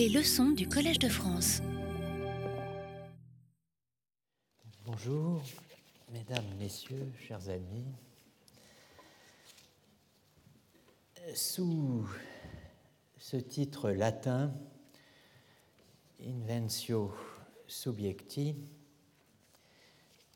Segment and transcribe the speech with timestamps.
[0.00, 1.60] Les leçons du Collège de France.
[4.86, 5.42] Bonjour,
[6.10, 7.84] mesdames, messieurs, chers amis.
[11.34, 12.08] Sous
[13.18, 14.54] ce titre latin,
[16.26, 17.12] Inventio
[17.66, 18.56] Subjecti,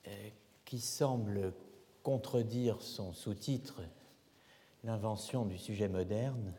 [0.06, 0.28] euh,
[0.66, 1.54] qui semble
[2.02, 3.80] contredire son sous-titre,
[4.82, 6.52] L'invention du sujet moderne,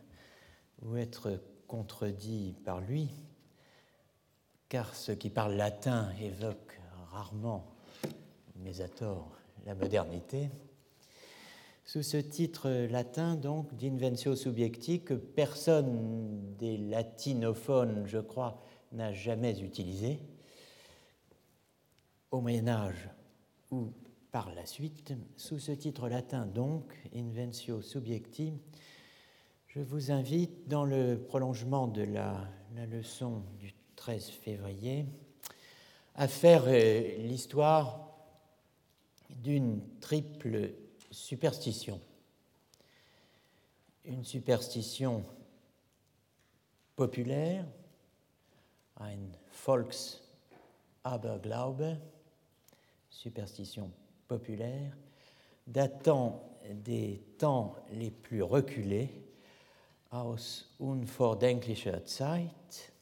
[0.82, 1.40] ou être
[1.76, 3.10] contredit par lui,
[4.70, 6.80] car ceux qui parlent latin évoquent
[7.12, 7.66] rarement,
[8.56, 10.50] mais à tort, la modernité.
[11.84, 19.60] Sous ce titre latin, donc, d'Inventio Subjecti, que personne des latinophones, je crois, n'a jamais
[19.60, 20.20] utilisé,
[22.32, 23.10] au Moyen Âge
[23.72, 23.92] ou
[24.32, 28.54] par la suite, sous ce titre latin donc, Inventio Subjecti,
[29.76, 32.48] je vous invite, dans le prolongement de la,
[32.90, 35.06] leçon du 13 février,
[36.16, 38.16] à faire euh, l'histoire
[39.30, 40.72] d'une triple
[41.12, 42.00] superstition.
[44.06, 45.26] Une superstition
[46.96, 47.66] populaire,
[49.02, 49.28] ein
[49.66, 51.98] Volksaberglaube,
[53.10, 53.92] superstition
[54.30, 54.96] populaire,
[55.68, 59.25] datant des temps les plus reculés,
[60.16, 62.94] aus unvordenklicher Zeit,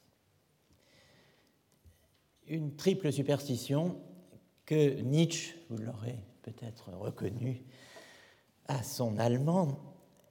[2.48, 4.02] une triple superstition
[4.66, 7.64] que Nietzsche, vous l'aurez peut-être reconnu
[8.68, 9.78] à son allemand,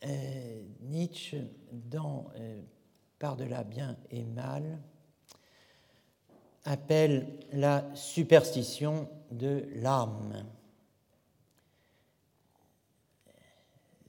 [0.04, 1.38] euh, Nietzsche,
[1.70, 2.60] dans euh,
[3.18, 4.80] Par-delà bien et mal,
[6.64, 10.44] appelle la superstition de l'âme.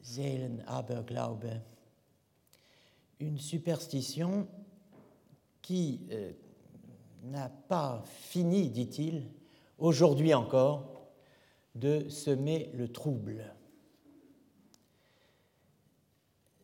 [0.02, 1.62] Seelenaberglaube,
[3.20, 4.48] une superstition
[5.62, 6.32] qui euh,
[7.24, 9.30] n'a pas fini, dit-il,
[9.78, 11.12] aujourd'hui encore,
[11.76, 13.56] de semer le trouble.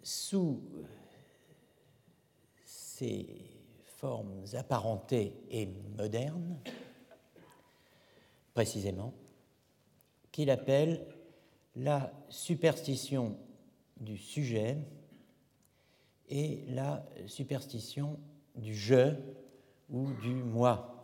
[0.03, 0.61] Sous
[2.65, 3.27] ces
[3.97, 5.67] formes apparentées et
[5.97, 6.59] modernes,
[8.53, 9.13] précisément,
[10.31, 11.05] qu'il appelle
[11.75, 13.37] la superstition
[13.99, 14.77] du sujet
[16.29, 18.19] et la superstition
[18.55, 19.13] du je
[19.89, 20.95] ou du moi.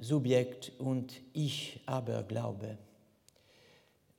[0.00, 2.76] Subjekt und ich aber glaube.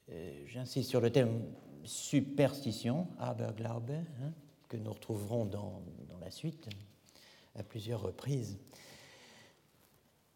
[0.09, 1.41] Euh, j'insiste sur le thème
[1.83, 4.33] superstition, Aberglaube, hein,
[4.69, 6.69] que nous retrouverons dans, dans, la suite
[7.55, 8.57] à plusieurs reprises,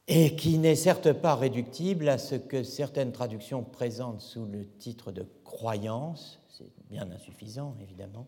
[0.08, 5.12] et qui n'est certes pas réductible à ce que certaines traductions présentent sous le titre
[5.12, 8.28] de croyance, c'est bien insuffisant évidemment,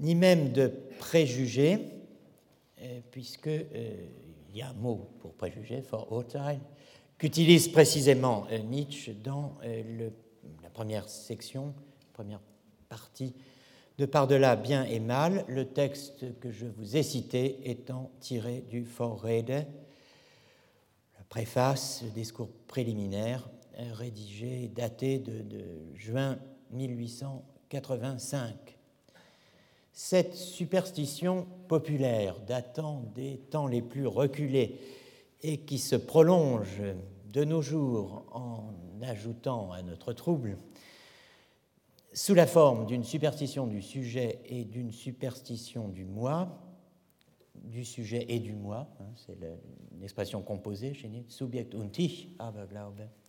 [0.00, 1.78] ni même de préjugés,
[2.80, 4.06] euh, puisqu'il euh,
[4.52, 6.58] y a un mot pour préjugé, for Vorurteil,
[7.18, 9.56] qu'utilise précisément euh, Nietzsche dans
[10.62, 11.74] la première section,
[12.12, 12.40] première
[12.88, 13.34] partie
[13.96, 18.82] de Par-delà bien et mal, le texte que je vous ai cité étant tiré du
[18.82, 19.66] Vorrede,
[21.16, 23.48] la préface, le discours préliminaire,
[23.92, 25.64] rédigé, daté de, de
[25.94, 26.38] juin
[26.74, 28.74] 1885
[29.94, 34.80] cette superstition populaire datant des temps les plus reculés
[35.42, 36.82] et qui se prolonge
[37.32, 40.58] de nos jours en ajoutant à notre trouble,
[42.12, 46.60] sous la forme d'une superstition du sujet et d'une superstition du moi,
[47.54, 49.38] du sujet et du moi, hein, c'est
[50.00, 53.00] l'expression composée chez Nietzsche, Subjekt und ich, Aberglaube.
[53.00, 53.23] Euh,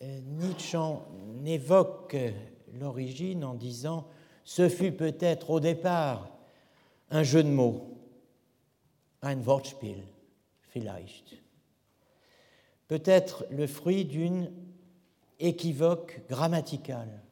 [0.00, 1.04] Nietzsche en
[1.44, 2.16] évoque
[2.72, 4.06] l'origine en disant
[4.44, 6.28] ce fut peut-être au départ
[7.10, 7.98] un jeu de mots,
[9.22, 10.02] ein Wortspiel,
[10.68, 11.36] vielleicht.
[12.88, 14.50] Peut-être le fruit d'une
[15.38, 17.22] équivoque grammaticale.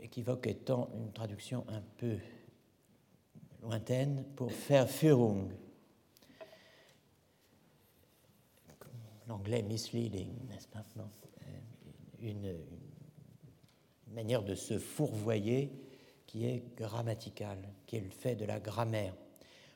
[0.00, 2.16] Équivoque étant une traduction un peu
[3.62, 5.52] lointaine pour faire Führung.
[9.30, 11.08] L'anglais misleading, n'est-ce pas non
[12.20, 12.52] une,
[14.08, 15.70] manière de se fourvoyer
[16.26, 19.14] qui est grammaticale, qui est le fait de la grammaire,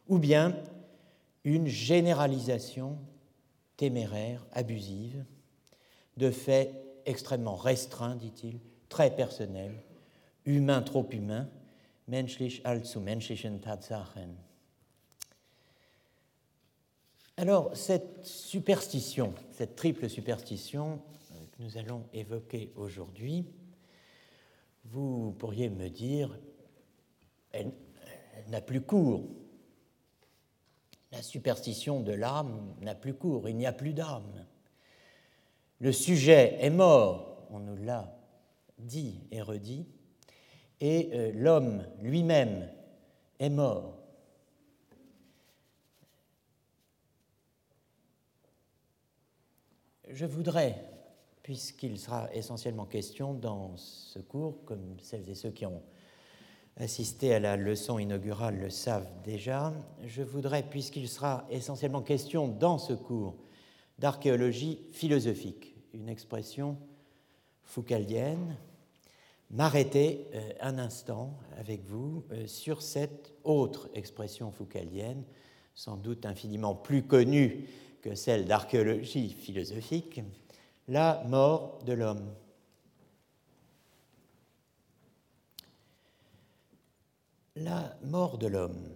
[0.09, 0.57] ou bien
[1.45, 2.99] une généralisation
[3.77, 5.25] téméraire, abusive,
[6.17, 6.75] de faits
[7.07, 8.59] extrêmement restreints, dit-il,
[8.89, 9.81] très personnels,
[10.47, 11.49] humains trop humains,
[12.09, 14.37] menschlich allzu menschlichen Tatsachen.
[17.37, 21.01] Alors, cette superstition, cette triple superstition,
[21.59, 23.47] nous allons évoquer aujourd'hui
[25.39, 26.39] pourriez me dire,
[27.53, 27.73] elle,
[28.49, 29.29] n'a plus cours.
[31.13, 34.47] La superstition de l'âme n'a plus cours, il n'y a plus d'âme.
[35.81, 38.17] Le sujet est mort, on nous l'a
[38.79, 39.87] dit et redit,
[40.81, 42.69] et euh, l'homme lui-même
[43.39, 43.94] est mort.
[50.15, 50.77] Je voudrais,
[51.43, 55.83] puisqu'il sera essentiellement question dans ce cours, comme celles et ceux qui ont
[56.77, 59.73] assisté à la leçon inaugurale le savent déjà,
[60.05, 63.35] je voudrais, puisqu'il sera essentiellement question dans ce cours
[63.99, 66.79] d'archéologie philosophique, une expression
[67.65, 68.57] foucaldienne,
[69.51, 75.25] m'arrêter euh, un instant avec vous euh, sur cette autre expression foucaldienne,
[75.75, 77.67] sans doute infiniment plus connue
[78.05, 80.21] que celle d'archéologie philosophique,
[80.89, 82.35] la mort de l'homme.
[87.57, 88.95] La mort de l'homme.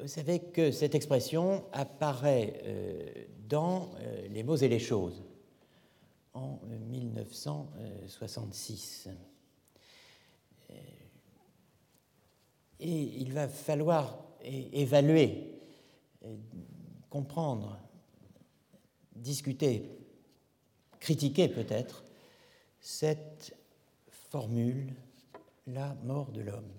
[0.00, 3.90] Vous savez que cette expression apparaît euh, dans
[4.30, 5.22] Les mots et les choses
[6.32, 6.58] en
[6.88, 9.10] 1966.
[12.80, 15.60] Et il va falloir évaluer,
[17.10, 17.78] comprendre,
[19.14, 19.90] discuter,
[21.00, 22.04] critiquer peut-être
[22.80, 23.56] cette
[24.10, 24.94] formule,
[25.66, 26.72] la mort de l'homme.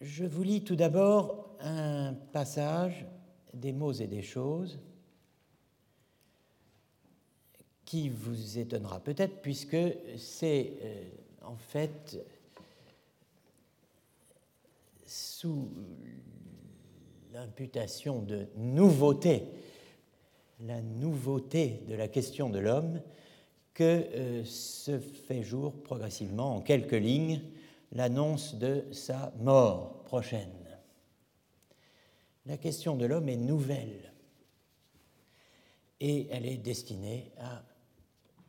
[0.00, 3.06] Je vous lis tout d'abord un passage
[3.54, 4.78] des mots et des choses
[7.84, 9.76] qui vous étonnera peut-être, puisque
[10.18, 11.04] c'est euh,
[11.42, 12.18] en fait
[17.32, 19.42] l'imputation de nouveauté,
[20.60, 23.00] la nouveauté de la question de l'homme,
[23.74, 27.42] que euh, se fait jour progressivement, en quelques lignes,
[27.92, 30.48] l'annonce de sa mort prochaine.
[32.46, 34.12] La question de l'homme est nouvelle
[36.00, 37.64] et elle est destinée à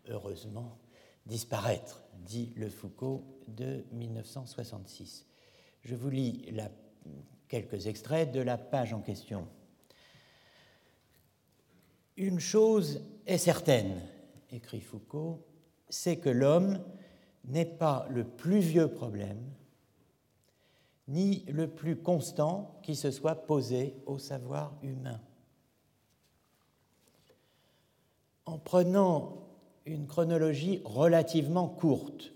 [0.07, 0.77] heureusement,
[1.25, 5.25] disparaître, dit le Foucault de 1966.
[5.81, 6.45] Je vous lis
[7.47, 9.47] quelques extraits de la page en question.
[12.17, 14.01] Une chose est certaine,
[14.51, 15.45] écrit Foucault,
[15.89, 16.79] c'est que l'homme
[17.45, 19.41] n'est pas le plus vieux problème,
[21.07, 25.21] ni le plus constant qui se soit posé au savoir humain.
[28.45, 29.47] En prenant
[29.85, 32.33] une chronologie relativement courte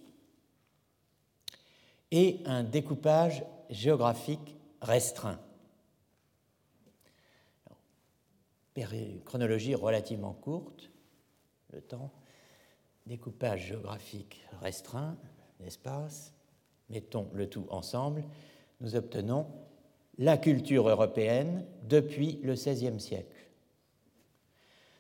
[2.12, 5.40] et un découpage géographique restreint.
[9.26, 10.90] chronologie relativement courte,
[11.72, 12.12] le temps,
[13.06, 15.18] découpage géographique restreint,
[15.60, 16.34] l'espace,
[16.90, 18.24] mettons le tout ensemble,
[18.80, 19.48] nous obtenons
[20.18, 23.48] la culture européenne depuis le XVIe siècle.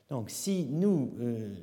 [0.09, 1.55] Donc si nous euh,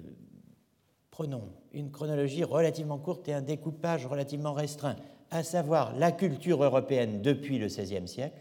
[1.11, 4.97] prenons une chronologie relativement courte et un découpage relativement restreint,
[5.30, 8.40] à savoir la culture européenne depuis le XVIe siècle,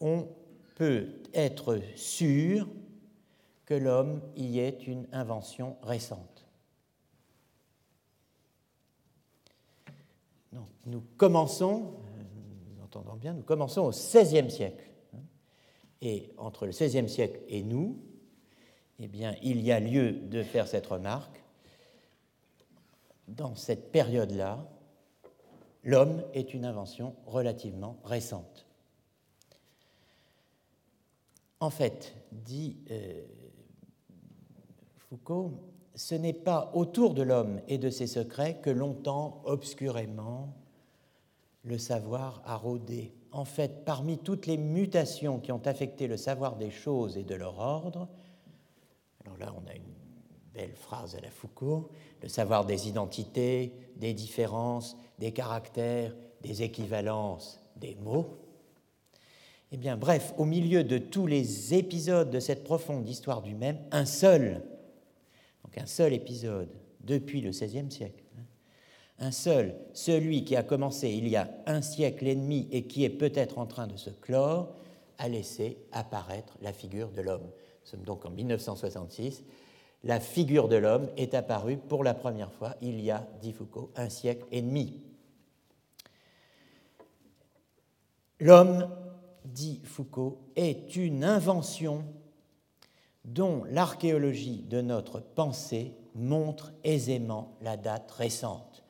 [0.00, 0.28] on
[0.76, 2.68] peut être sûr
[3.66, 6.38] que l'homme y est une invention récente.
[10.88, 11.94] nous commençons,
[12.76, 14.84] nous entendons bien, nous commençons au XVIe siècle.
[16.00, 17.98] Et entre le XVIe siècle et nous,
[19.00, 21.42] eh bien, il y a lieu de faire cette remarque
[23.26, 24.66] dans cette période-là,
[25.88, 28.66] l'homme est une invention relativement récente.
[31.60, 33.24] En fait, dit euh,
[34.98, 35.52] Foucault,
[35.94, 40.54] ce n'est pas autour de l'homme et de ses secrets que longtemps, obscurément,
[41.64, 43.14] le savoir a rôdé.
[43.32, 47.34] En fait, parmi toutes les mutations qui ont affecté le savoir des choses et de
[47.34, 48.08] leur ordre,
[49.24, 49.94] alors là on a une
[50.52, 51.88] belle phrase à la Foucault,
[52.22, 58.38] le savoir des identités, des différences, des caractères, des équivalences, des mots.
[59.70, 63.78] Eh bien, bref, au milieu de tous les épisodes de cette profonde histoire du même,
[63.90, 64.62] un seul,
[65.64, 68.44] donc un seul épisode depuis le XVIe siècle, hein,
[69.18, 73.04] un seul, celui qui a commencé il y a un siècle et demi et qui
[73.04, 74.74] est peut-être en train de se clore,
[75.18, 77.42] a laissé apparaître la figure de l'homme.
[77.42, 79.42] Nous sommes donc en 1966
[80.04, 83.90] la figure de l'homme est apparue pour la première fois il y a, dit Foucault,
[83.96, 85.04] un siècle et demi.
[88.40, 88.88] L'homme,
[89.44, 92.04] dit Foucault, est une invention
[93.24, 98.84] dont l'archéologie de notre pensée montre aisément la date récente.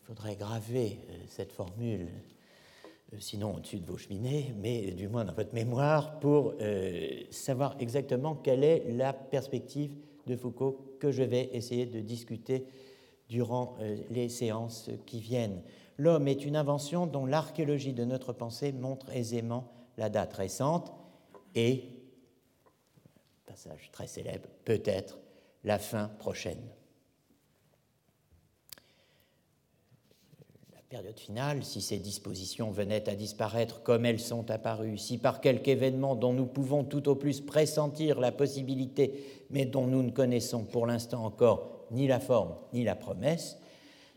[0.00, 2.08] Il faudrait graver euh, cette formule,
[3.12, 7.76] euh, sinon au-dessus de vos cheminées, mais du moins dans votre mémoire, pour euh, savoir
[7.78, 9.92] exactement quelle est la perspective
[10.28, 12.66] de Foucault que je vais essayer de discuter
[13.28, 13.76] durant
[14.10, 15.62] les séances qui viennent.
[15.98, 20.92] L'homme est une invention dont l'archéologie de notre pensée montre aisément la date récente
[21.54, 21.84] et,
[23.46, 25.18] passage très célèbre, peut-être
[25.64, 26.62] la fin prochaine.
[30.72, 35.42] La période finale, si ces dispositions venaient à disparaître comme elles sont apparues, si par
[35.42, 40.10] quelque événement dont nous pouvons tout au plus pressentir la possibilité, mais dont nous ne
[40.10, 43.58] connaissons pour l'instant encore ni la forme ni la promesse,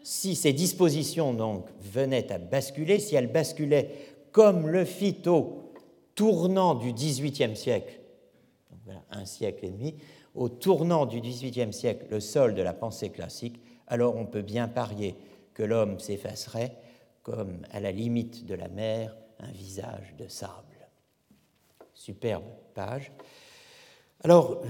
[0.02, 3.90] si ces dispositions donc venaient à basculer, si elles basculaient
[4.32, 5.74] comme le fit au
[6.16, 8.00] tournant du XVIIIe siècle,
[9.12, 9.96] un siècle et demi,
[10.36, 14.70] au tournant du XVIIIe siècle le sol de la pensée classique, alors on peut bien
[14.70, 15.18] parier
[15.64, 16.76] l'homme s'effacerait
[17.24, 20.90] comme à la limite de la mer un visage de sable.
[21.94, 23.12] Superbe page.
[24.24, 24.64] Alors,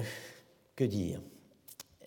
[0.75, 1.21] que dire?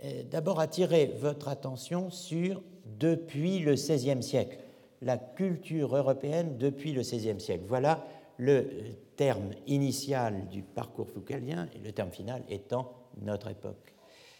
[0.04, 4.58] Euh, D'abord attirer votre attention sur depuis le XVIe siècle,
[5.00, 7.64] la culture européenne depuis le XVIe siècle.
[7.66, 8.04] Voilà
[8.36, 8.68] le
[9.16, 13.94] terme initial du parcours foucaldien et le terme final étant notre époque.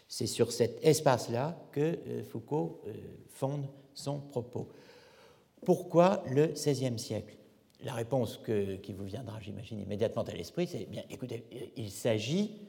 [0.09, 2.93] C'est sur cet espace-là que euh, Foucault euh,
[3.29, 4.69] fonde son propos.
[5.65, 7.37] Pourquoi le XVIe siècle?
[7.81, 8.41] La réponse
[8.83, 12.61] qui vous viendra, j'imagine, immédiatement à l'esprit, c'est bien, écoutez, il s'agit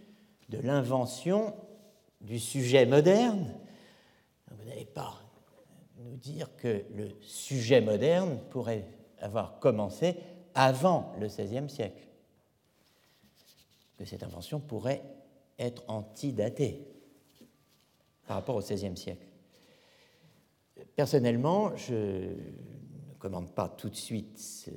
[0.50, 1.54] de l'invention
[2.22, 3.54] du sujet moderne.
[4.52, 5.22] Vous n'allez pas
[6.00, 8.86] nous dire que le sujet moderne pourrait
[9.20, 10.16] avoir commencé
[10.54, 12.08] avant le XVIe siècle,
[13.98, 15.04] que cette invention pourrait
[15.58, 16.86] être antidatée
[18.28, 19.26] par rapport au XVIe siècle.
[20.96, 24.72] Personnellement, je ne commande pas tout de suite cette,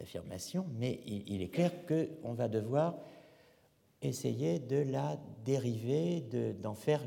[0.00, 2.96] affirmation, mais il, est clair qu'on va devoir
[4.00, 6.22] essayer de la dériver,
[6.62, 7.02] d'en faire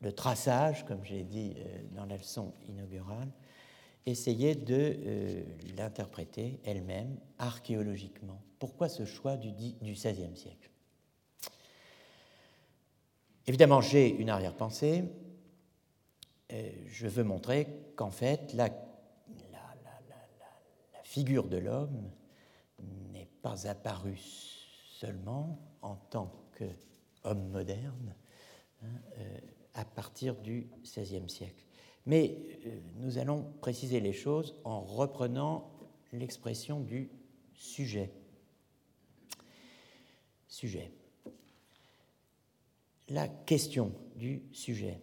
[0.00, 3.30] le traçage, comme j'ai dit euh, dans la leçon inaugurale,
[4.04, 5.44] essayer de euh,
[5.76, 8.42] l'interpréter elle-même archéologiquement.
[8.58, 10.70] Pourquoi ce choix du, XVIe siècle?
[13.46, 15.04] Évidemment, j'ai une arrière-pensée.
[16.52, 18.70] Euh, je veux montrer qu'en fait, la,
[21.04, 22.10] figure de l'homme
[23.12, 24.20] n'est pas apparue
[24.90, 28.14] seulement en tant qu'homme moderne
[28.82, 28.86] hein,
[29.18, 29.38] euh,
[29.72, 31.64] à partir du XVIe siècle.
[32.04, 32.36] Mais
[32.66, 35.70] euh, nous allons préciser les choses en reprenant
[36.12, 37.08] l'expression du
[37.54, 38.10] sujet.
[40.48, 40.92] Sujet.
[43.08, 45.00] La question du sujet.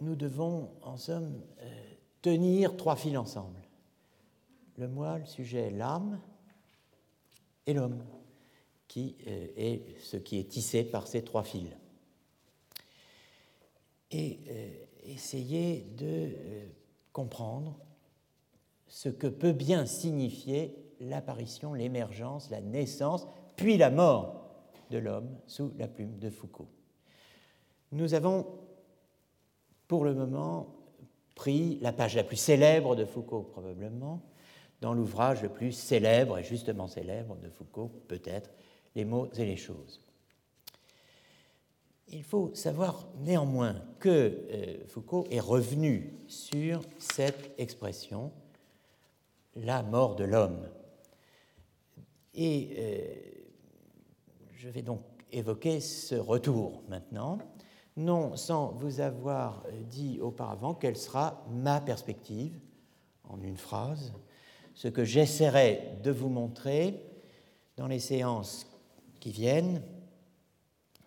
[0.00, 3.60] Nous devons, en somme, euh, tenir trois fils ensemble.
[4.76, 6.20] Le moi, le sujet, l'âme
[7.66, 8.04] et l'homme,
[8.88, 11.70] qui euh, est ce qui est tissé par ces trois fils
[14.12, 14.70] et euh,
[15.04, 16.30] essayer de
[17.12, 17.78] comprendre
[18.86, 24.42] ce que peut bien signifier l'apparition, l'émergence, la naissance, puis la mort
[24.90, 26.68] de l'homme sous la plume de Foucault.
[27.92, 28.46] Nous avons,
[29.88, 30.74] pour le moment,
[31.34, 34.22] pris la page la plus célèbre de Foucault, probablement,
[34.80, 38.50] dans l'ouvrage le plus célèbre, et justement célèbre de Foucault, peut-être,
[38.94, 40.02] Les mots et les choses.
[42.08, 44.08] Il faut savoir néanmoins que
[44.50, 48.30] euh, Foucault est revenu sur cette expression,
[49.56, 50.68] la mort de l'homme.
[52.34, 53.14] Et euh,
[54.52, 57.38] je vais donc évoquer ce retour maintenant,
[57.96, 62.58] non sans vous avoir dit auparavant quelle sera ma perspective,
[63.28, 64.12] en une phrase,
[64.74, 67.04] ce que j'essaierai de vous montrer
[67.76, 68.66] dans les séances
[69.20, 69.82] qui viennent,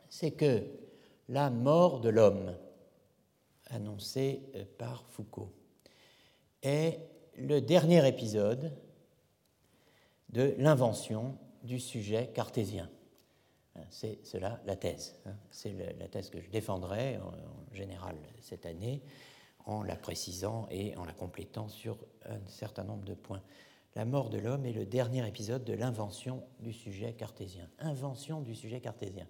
[0.09, 0.63] c'est que
[1.29, 2.55] la mort de l'homme,
[3.67, 4.41] annoncée
[4.77, 5.51] par Foucault,
[6.61, 6.99] est
[7.37, 8.71] le dernier épisode
[10.35, 12.89] de l'invention du sujet cartésien.
[13.75, 15.15] Hein, c'est cela la thèse.
[15.25, 15.35] Hein.
[15.49, 19.01] C'est la thèse que je défendrai en, général cette année
[19.65, 23.41] en la précisant et en la complétant sur un certain nombre de points.
[23.95, 27.69] La mort de l'homme est le dernier épisode de l'invention du sujet cartésien.
[27.79, 29.27] Invention du sujet cartésien.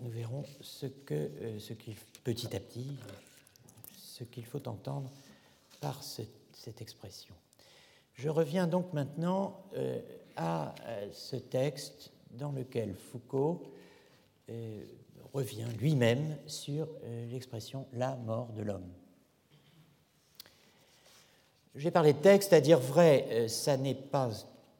[0.00, 1.58] nous verrons ce, que, euh,
[2.22, 2.86] petit à petit,
[3.96, 5.10] ce qu'il faut entendre
[5.80, 7.34] par cette expression.
[8.18, 10.00] Je reviens donc maintenant euh,
[10.34, 13.62] à euh, ce texte dans lequel Foucault
[14.50, 14.84] euh,
[15.32, 16.88] revient lui-même sur
[17.30, 18.88] l'expression la mort de l'homme.
[21.76, 24.30] J'ai parlé de texte, à dire vrai, ça n'est pas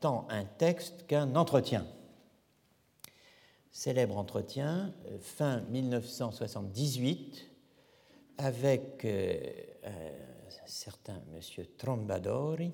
[0.01, 1.87] tant un texte qu'un entretien.
[3.71, 7.51] Célèbre entretien, fin 1978,
[8.39, 12.73] avec un certain monsieur Trombadori,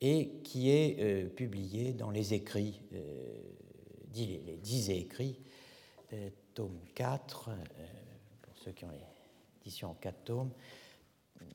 [0.00, 3.42] et qui est euh, publié dans les écrits, euh,
[4.14, 5.38] les dix écrits,
[6.12, 7.50] euh, tome 4,
[8.42, 8.90] pour ceux qui ont
[9.58, 10.50] l'édition en 4 tomes,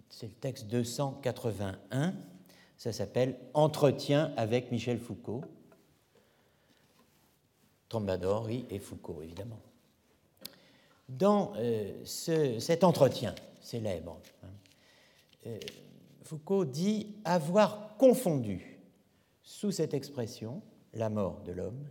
[0.10, 2.14] c'est le texte 281,
[2.78, 5.44] ça s'appelle Entretien avec Michel Foucault,
[7.90, 9.60] Trombador, oui, et Foucault, évidemment.
[11.08, 11.54] Dans
[12.04, 15.52] cet entretien célèbre, hein,
[16.26, 18.80] Foucault dit avoir confondu
[19.44, 20.64] sous cette expression,
[20.94, 21.88] la mort de l'homme,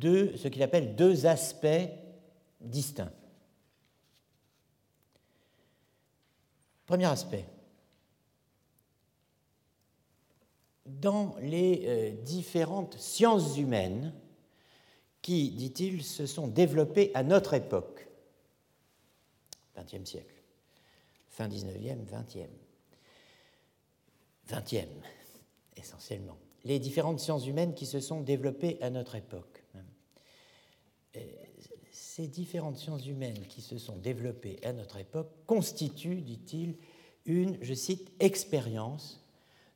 [0.00, 1.90] ce qu'il appelle deux aspects
[2.62, 3.12] distincts.
[6.86, 7.44] Premier aspect.
[10.86, 14.14] Dans les euh, différentes sciences humaines
[15.20, 18.08] qui, dit-il, se sont développées à notre époque,
[19.76, 20.42] 20e siècle,
[21.28, 22.48] fin 19e, 20e,
[24.48, 24.86] 20e,
[25.76, 26.36] essentiellement.
[26.64, 29.64] Les différentes sciences humaines qui se sont développées à notre époque.
[31.16, 31.20] Euh,
[31.90, 36.76] ces différentes sciences humaines qui se sont développées à notre époque constituent, dit-il,
[37.26, 39.24] une, je cite, expérience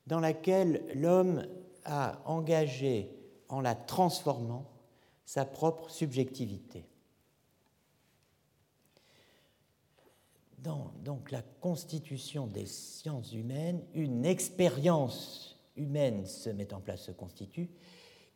[0.06, 1.46] dans laquelle l'homme
[1.84, 3.10] a engagé,
[3.48, 4.70] en la transformant,
[5.24, 6.86] sa propre subjectivité.
[10.62, 17.12] Dans donc la constitution des sciences humaines, une expérience humaine se met en place, se
[17.12, 17.70] constitue,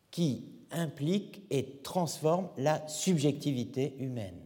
[0.09, 4.39] qui implique et transforme la subjectivité humaine.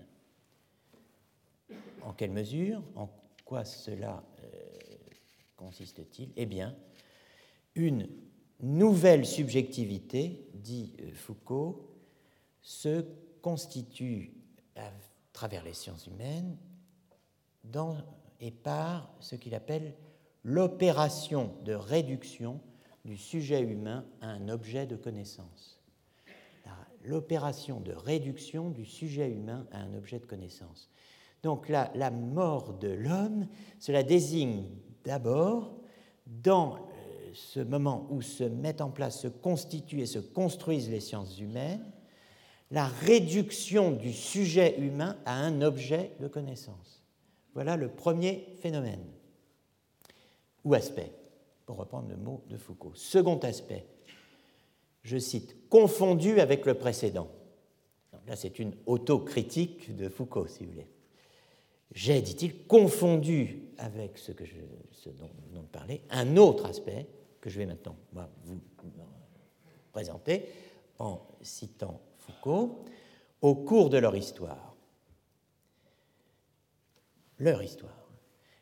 [2.04, 3.10] En quelle mesure En
[3.46, 4.48] quoi cela euh,
[5.58, 6.32] consiste-t-il?
[6.36, 6.76] Eh bien,
[7.76, 8.08] une
[8.62, 11.92] nouvelle subjectivité, dit euh, Foucault,
[12.62, 13.06] se
[13.42, 14.34] constitue
[14.76, 14.92] à
[15.34, 16.58] travers les sciences humaines
[17.72, 17.98] dans
[18.40, 19.94] et par ce qu'il appelle
[20.44, 22.60] l'opération de réduction
[23.06, 25.80] du sujet humain à un objet de connaissance.
[27.04, 30.90] L'opération de réduction du sujet humain à un objet de connaissance.
[31.42, 33.48] Donc la, la mort de l'homme,
[33.80, 34.66] cela désigne
[35.06, 35.74] d'abord,
[36.26, 41.00] dans euh, ce moment où se mettent en place, se constituent et se construisent les
[41.00, 41.86] sciences humaines,
[42.72, 46.97] la réduction du sujet humain à un objet de connaissance.
[47.58, 49.04] Voilà le premier phénomène
[50.63, 51.12] ou aspect,
[51.65, 52.91] pour reprendre le mot de Foucault.
[52.93, 53.84] Second aspect,
[55.02, 57.32] je cite, confondu avec le précédent.
[58.28, 60.88] là, c'est une autocritique de Foucault, si vous voulez.
[61.96, 64.54] J'ai, dit-il, confondu avec ce, que je,
[64.91, 67.08] ce dont, dont je parlais, un autre aspect
[67.41, 67.96] que je vais maintenant
[68.46, 68.62] vous
[69.91, 70.46] présenter
[71.00, 72.86] en citant Foucault,
[73.41, 74.77] au cours de leur histoire
[77.39, 78.10] leur histoire.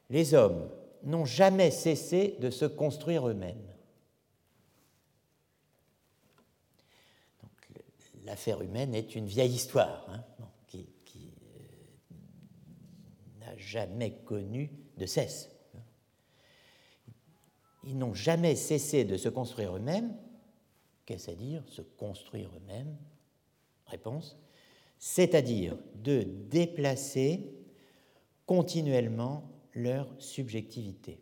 [0.09, 0.69] Les hommes
[1.03, 3.61] n'ont jamais cessé de se construire eux-mêmes.
[8.25, 10.23] L'affaire humaine est une vieille histoire hein,
[10.67, 12.15] qui, euh,
[13.39, 15.51] n'a jamais connu de cesse.
[17.83, 20.17] Ils n'ont jamais cessé de se construire eux-mêmes.
[21.05, 22.97] Qu'est-ce à dire Se construire eux-mêmes?
[23.85, 24.39] Réponse.
[24.97, 27.53] C'est-à-dire de déplacer
[28.45, 31.19] continuellement leur subjectivité.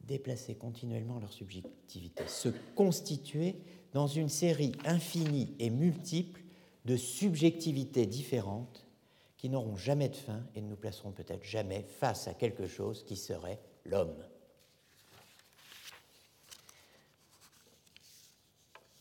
[0.00, 3.56] Déplacer continuellement leur subjectivité, se constituer
[3.92, 6.42] dans une série infinie et multiple
[6.84, 8.86] de subjectivités différentes
[9.38, 13.04] qui n'auront jamais de fin et ne nous placeront peut-être jamais face à quelque chose
[13.04, 14.24] qui serait l'homme.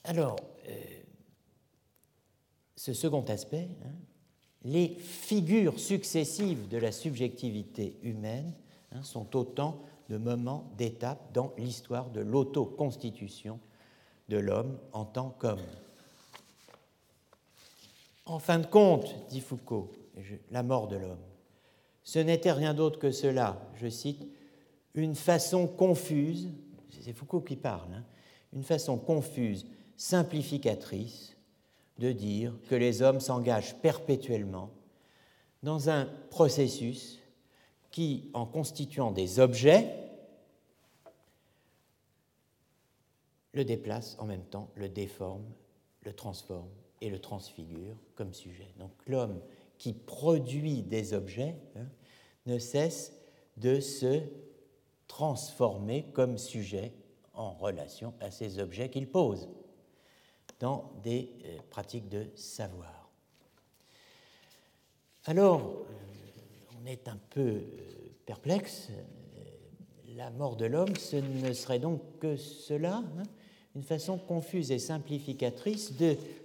[0.06, 0.36] Alors,
[0.68, 1.04] euh,
[2.76, 3.94] ce second aspect, hein,
[4.64, 8.54] les figures successives de la subjectivité humaine
[8.92, 13.60] hein, sont autant de moments, d'étapes dans l'histoire de l'autoconstitution
[14.30, 15.60] de l'homme en tant qu'homme.
[18.26, 19.92] En fin de compte, dit Foucault,
[20.52, 21.18] la mort de l'homme,
[22.04, 24.26] ce n'était rien d'autre que cela, je cite,
[24.94, 26.50] une façon confuse,
[27.02, 28.04] c'est Foucault qui parle, hein,
[28.54, 29.66] une façon confuse,
[29.98, 31.33] simplificatrice
[32.00, 34.72] de dire que les hommes s'engagent perpétuellement
[35.62, 37.20] dans un processus
[37.92, 39.94] qui, en constituant des objets,
[43.54, 45.46] le déplace en même temps, le déforme,
[46.02, 46.70] le transforme
[47.02, 48.74] et le transfigure comme sujet.
[48.80, 49.40] Donc l'homme
[49.78, 51.86] qui produit des objets hein,
[52.46, 53.14] ne cesse
[53.58, 54.22] de se
[55.08, 56.94] transformer comme sujet
[57.34, 59.48] en relation à ces objets qu'il pose
[60.64, 63.10] dans des euh, pratiques de savoir.
[65.26, 67.64] Alors, euh, on est un peu euh,
[68.26, 68.88] perplexe.
[70.16, 73.24] La mort de l'homme, ce ne serait donc que cela, hein,
[73.76, 75.96] une façon confuse et simplificatrice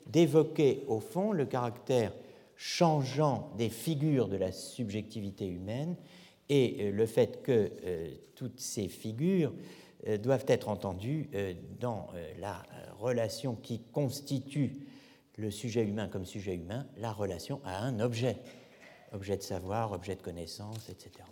[0.06, 2.12] d'évoquer au fond le caractère
[2.56, 5.94] changeant des figures de la subjectivité humaine
[6.48, 7.70] et le fait que
[8.34, 9.52] toutes ces figures
[10.22, 11.28] doivent être entendues
[11.78, 12.08] dans
[12.40, 12.64] la
[12.98, 14.86] relation qui constitue
[15.36, 18.36] le sujet humain comme sujet humain, la relation à un objet,
[19.12, 21.24] objet de savoir, objet de connaissance, etc.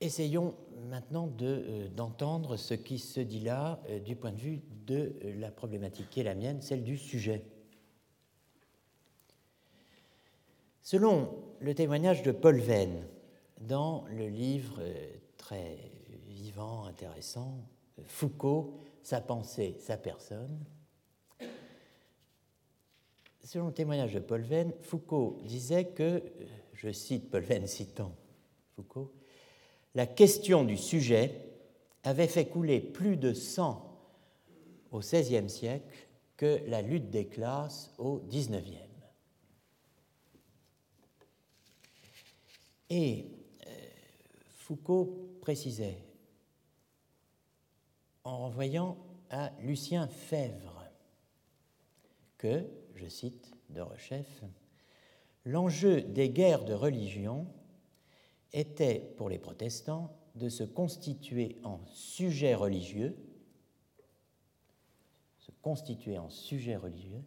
[0.00, 0.54] Essayons
[0.88, 5.50] maintenant euh, d'entendre ce qui se dit là euh, du point de vue de la
[5.50, 7.44] problématique qui est la mienne, celle du sujet.
[10.80, 11.28] Selon
[11.60, 13.06] le témoignage de Paul Venn,
[13.60, 14.82] dans le livre
[15.36, 15.78] très
[16.26, 17.64] vivant, intéressant,
[18.06, 20.64] Foucault, sa pensée, sa personne.
[23.44, 26.22] Selon le témoignage de Paul Venn, Foucault disait que,
[26.72, 28.14] je cite Paul Venn citant
[28.76, 29.12] Foucault,
[29.94, 31.46] la question du sujet
[32.04, 33.86] avait fait couler plus de sang
[34.90, 38.78] au XVIe siècle que la lutte des classes au XIXe.
[42.88, 43.39] Et
[44.70, 45.98] Foucault précisait,
[48.22, 50.84] en renvoyant à Lucien Fèvre,
[52.38, 54.44] que, je cite de Rechef,
[55.44, 57.48] l'enjeu des guerres de religion
[58.52, 63.16] était pour les protestants de se constituer en sujet religieux,
[65.40, 67.24] se constituer en sujet religieux,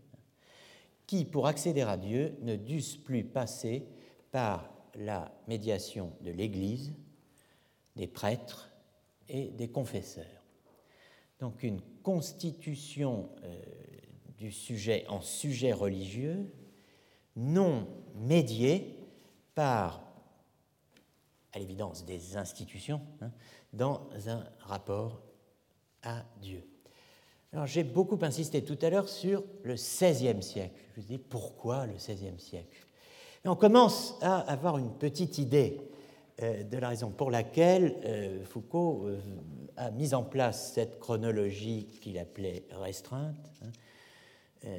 [1.07, 3.85] qui, pour accéder à Dieu, ne dussent plus passer
[4.31, 6.93] par la médiation de l'Église,
[7.95, 8.71] des prêtres
[9.29, 10.43] et des confesseurs.
[11.39, 13.61] Donc une constitution euh,
[14.37, 16.51] du sujet en sujet religieux
[17.35, 18.99] non médiée
[19.55, 20.01] par,
[21.51, 23.31] à l'évidence, des institutions hein,
[23.73, 25.21] dans un rapport
[26.03, 26.67] à Dieu.
[27.51, 30.79] Alors j'ai beaucoup insisté tout à l'heure sur le XVIe siècle.
[30.95, 32.87] Je vous dis pourquoi le XVIe siècle
[33.45, 35.81] on commence à avoir une petite idée
[36.39, 39.19] de la raison pour laquelle euh, Foucault euh,
[39.77, 44.69] a mis en place cette chronologie qu'il appelait restreinte, hein,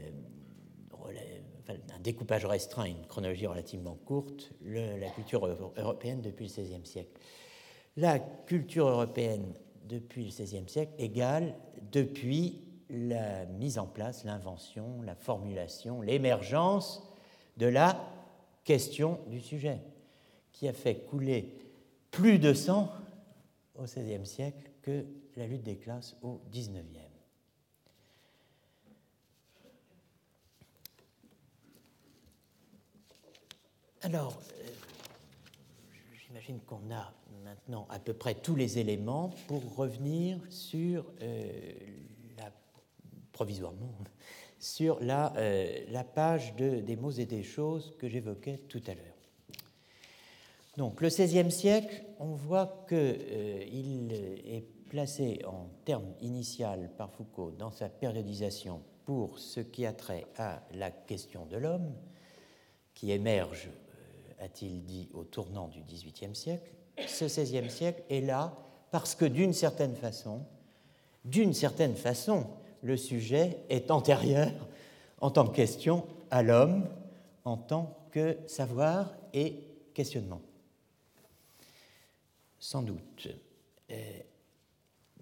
[1.68, 7.20] un découpage restreint, une chronologie relativement courte, la culture européenne depuis le XVIe siècle.
[7.96, 9.52] La culture européenne
[9.84, 11.54] depuis le XVIe siècle égale
[11.92, 17.02] depuis la mise en place, l'invention, la formulation, l'émergence
[17.56, 17.98] de la
[18.64, 19.80] question du sujet
[20.54, 21.52] qui a fait couler
[22.10, 22.90] plus de sang
[23.74, 25.04] au XVIe siècle que
[25.36, 26.84] la lutte des classes au XIXe.
[34.02, 34.68] Alors, euh,
[36.14, 37.12] j'imagine qu'on a
[37.42, 41.72] maintenant à peu près tous les éléments pour revenir sur, euh,
[42.36, 42.52] la,
[43.32, 43.94] provisoirement,
[44.58, 49.13] sur la, euh, page de, des mots et des choses que j'évoquais tout à l'heure.
[50.76, 57.52] Donc le XVIe siècle, on voit qu'il euh, est placé en termes initial par Foucault
[57.52, 61.92] dans sa périodisation pour ce qui a trait à la question de l'homme,
[62.94, 66.72] qui émerge, euh, a-t-il dit, au tournant du XVIIIe siècle.
[67.06, 68.52] Ce XVIe siècle est là
[68.90, 70.44] parce que d'une certaine façon,
[71.24, 72.46] d'une certaine façon,
[72.82, 74.52] le sujet est antérieur
[75.20, 76.88] en tant que question à l'homme,
[77.44, 79.56] en tant que savoir et
[79.94, 80.40] questionnement
[82.64, 83.28] sans doute.
[83.90, 84.18] Euh,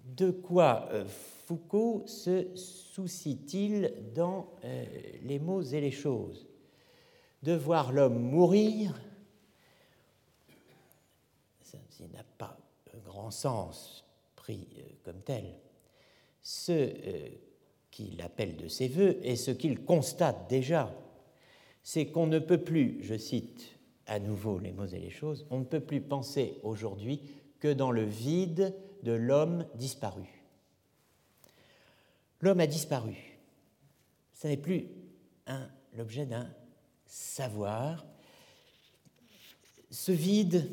[0.05, 1.03] de quoi euh,
[1.45, 4.85] Foucault se soucie-t-il dans euh,
[5.23, 6.47] les mots et les choses?
[7.41, 8.97] De voir l'homme mourir,
[11.61, 11.77] ça,
[12.13, 12.57] n'a pas
[12.95, 14.05] un grand sens
[14.37, 14.65] pris
[15.03, 15.59] comme tel.
[16.41, 16.93] Ce
[17.91, 20.95] qu'il appelle de ses voeux et ce qu'il constate déjà,
[21.81, 23.72] c'est qu'on ne peut plus, je cite
[24.07, 27.21] à nouveau les mots et les choses, on ne peut plus penser aujourd'hui
[27.59, 30.23] que dans le vide de l'homme disparu.
[32.41, 33.15] L'homme a disparu.
[34.33, 34.87] Ce n'est plus
[35.95, 36.49] l'objet d'un
[37.05, 38.05] savoir.
[39.89, 40.69] Ce vide,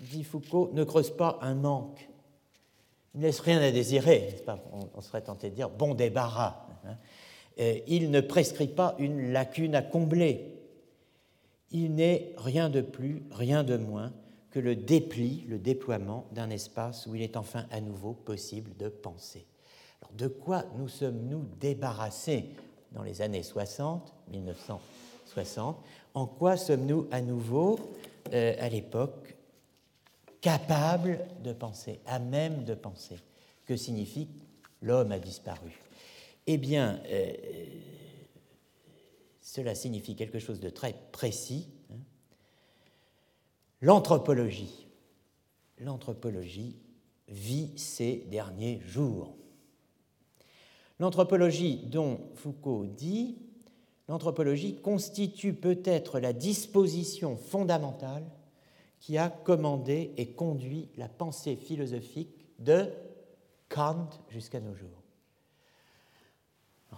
[0.00, 2.08] dit Foucault, ne creuse pas un manque.
[3.14, 4.34] Il ne laisse rien à désirer,
[4.94, 6.66] on, serait tenté de dire bon débarras.
[6.84, 6.96] Hein.
[7.86, 10.53] il ne prescrit pas une lacune à combler.
[11.74, 14.12] Il n'est rien de plus, rien de moins
[14.52, 18.88] que le dépli, le déploiement d'un espace où il est enfin à nouveau possible de
[18.88, 19.44] penser.
[20.00, 22.50] Alors, de quoi nous sommes-nous débarrassés
[22.92, 25.76] dans les années 60, 1960
[26.14, 27.76] En quoi sommes-nous à nouveau,
[28.32, 29.34] euh, à l'époque,
[30.40, 33.16] capables de penser, à même de penser?
[33.66, 34.28] Que signifie
[34.80, 35.72] l'homme a disparu
[36.46, 37.32] Eh bien, euh,
[39.54, 41.68] cela signifie quelque chose de très précis.
[41.92, 41.98] Hein.
[43.80, 44.88] L'anthropologie.
[45.78, 46.74] L'anthropologie
[47.28, 49.36] vit ses derniers jours.
[50.98, 53.38] L'anthropologie dont Foucault dit,
[54.08, 58.24] l'anthropologie constitue peut-être la disposition fondamentale
[58.98, 62.90] qui a commandé et conduit la pensée philosophique de
[63.68, 65.04] Kant jusqu'à nos jours.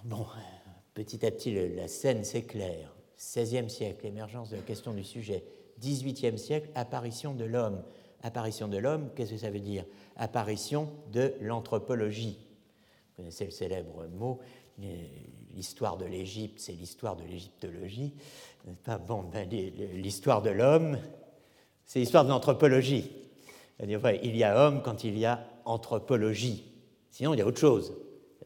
[0.05, 0.25] bon,
[0.97, 2.97] petit à petit, la scène s'éclaire.
[3.19, 5.45] 16e siècle, émergence de la question du sujet.
[5.83, 7.83] 18e siècle, apparition de l'homme.
[8.23, 9.85] Apparition de l'homme, qu'est-ce que ça veut dire?
[10.17, 12.39] Apparition de l'anthropologie.
[13.11, 14.41] Vous connaissez le célèbre mot,
[15.55, 18.15] l'histoire de l'Égypte, c'est l'histoire de l'égyptologie.
[18.83, 20.99] Pas bon, ben, l'histoire de l'homme,
[21.85, 23.11] c'est l'histoire de l'anthropologie.
[23.83, 26.65] Il y a homme quand il y a anthropologie.
[27.11, 27.95] Sinon, il y a autre chose.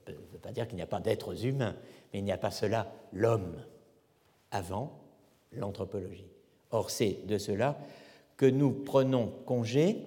[0.05, 1.77] Ça ne veut pas dire qu'il n'y a pas d'êtres humains,
[2.13, 3.57] mais il n'y a pas cela l'homme
[4.51, 5.01] avant
[5.53, 6.27] l'anthropologie.
[6.71, 7.79] Or, c'est de cela
[8.37, 10.07] que nous prenons congé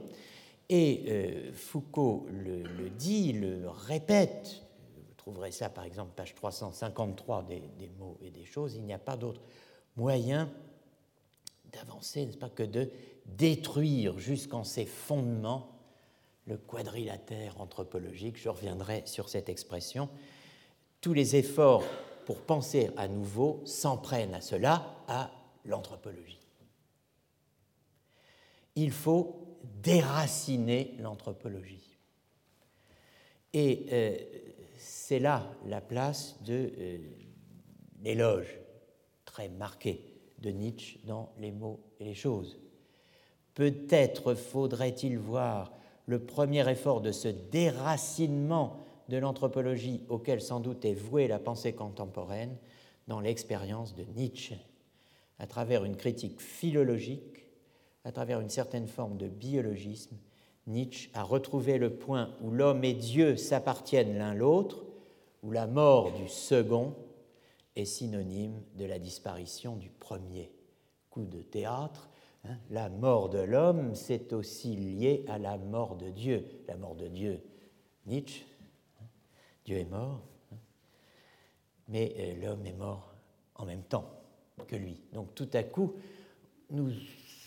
[0.69, 4.63] et euh, Foucault le, dit, le répète,
[4.95, 8.93] vous trouverez ça par exemple page 353 des, des mots et des choses, il n'y
[8.93, 9.41] a pas d'autre
[9.95, 10.49] moyen
[11.71, 12.89] d'avancer, n'est-ce pas, que de
[13.25, 15.69] détruire jusqu'en ses fondements
[16.45, 18.37] le quadrilatère anthropologique.
[18.37, 20.09] Je reviendrai sur cette expression.
[21.03, 21.83] Tous les efforts
[22.25, 25.31] pour penser à nouveau s'en prennent à cela, à
[25.65, 26.39] l'anthropologie.
[28.77, 31.97] Il faut déraciner l'anthropologie.
[33.51, 34.17] Et euh,
[34.77, 36.97] c'est là la place de euh,
[38.01, 38.57] l'éloge
[39.25, 40.05] très marqué
[40.39, 42.57] de Nietzsche dans Les mots et les choses.
[43.55, 45.73] Peut-être faudrait-il voir
[46.05, 51.73] le premier effort de ce déracinement de l'anthropologie auquel sans doute est vouée la pensée
[51.73, 52.55] contemporaine
[53.07, 54.55] dans l'expérience de Nietzsche,
[55.39, 57.43] à travers une critique philologique
[58.05, 60.17] à travers une certaine forme de biologisme,
[60.67, 64.83] Nietzsche a retrouvé le point où l'homme et Dieu s'appartiennent l'un l'autre,
[65.41, 66.95] où la mort du second
[67.75, 70.51] est synonyme de la disparition du premier.
[71.09, 72.09] Coup de théâtre,
[72.45, 76.45] hein, la mort de l'homme, c'est aussi lié à la mort de Dieu.
[76.67, 77.41] La mort de Dieu,
[78.05, 78.45] Nietzsche,
[79.65, 80.21] Dieu est mort,
[80.51, 80.57] hein,
[81.87, 83.13] mais euh, l'homme est mort
[83.55, 84.09] en même temps
[84.67, 85.01] que lui.
[85.13, 85.93] Donc tout à coup,
[86.69, 86.91] nous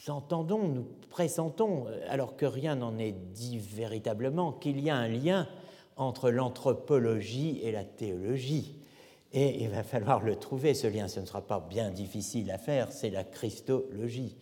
[0.08, 5.48] entendons, nous pressentons, alors que rien n'en est dit véritablement, qu'il y a un lien
[5.96, 8.76] entre l'anthropologie et la théologie.
[9.32, 12.58] Et il va falloir le trouver, ce lien, ce ne sera pas bien difficile à
[12.58, 14.36] faire, c'est la christologie.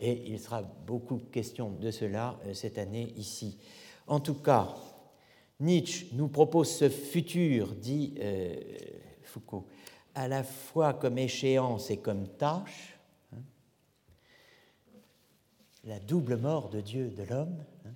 [0.00, 3.58] Et il sera beaucoup question de cela euh, cette année ici.
[4.06, 4.74] En tout cas,
[5.60, 8.54] Nietzsche nous propose ce futur, dit euh,
[9.22, 9.66] Foucault,
[10.14, 12.98] à la fois comme échéance et comme tâche,
[15.84, 17.64] la double mort de Dieu de l'homme.
[17.86, 17.94] Hein.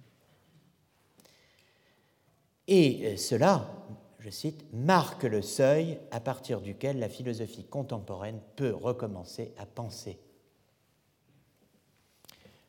[2.66, 3.70] Et euh, cela,
[4.18, 10.18] je cite, marque le seuil à partir duquel la philosophie contemporaine peut recommencer à penser.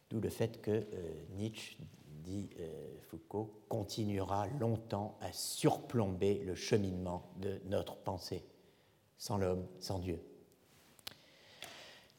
[0.09, 0.85] D'où le fait que euh,
[1.35, 1.77] Nietzsche,
[2.23, 8.43] dit euh, Foucault, continuera longtemps à surplomber le cheminement de notre pensée,
[9.17, 10.19] sans l'homme, sans Dieu.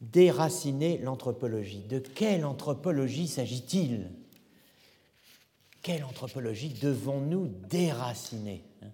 [0.01, 1.83] Déraciner l'anthropologie.
[1.83, 4.11] De quelle anthropologie s'agit-il?
[5.83, 8.65] Quelle anthropologie devons-nous déraciner?
[8.83, 8.91] Hein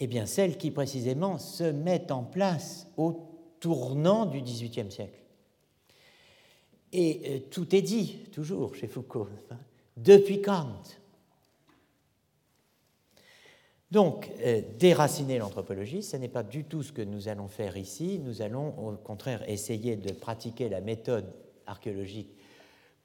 [0.00, 3.30] Eh bien, celle qui précisément se met en place au
[3.60, 5.20] tournant du XVIIIe siècle.
[6.92, 9.28] Et euh, tout est dit, toujours, chez Foucault,
[9.96, 10.82] depuis Kant.
[13.90, 18.18] Donc, euh, déraciner l'anthropologie, ce n'est pas du tout ce que nous allons faire ici.
[18.18, 21.32] Nous allons au contraire essayer de pratiquer la méthode
[21.66, 22.34] archéologique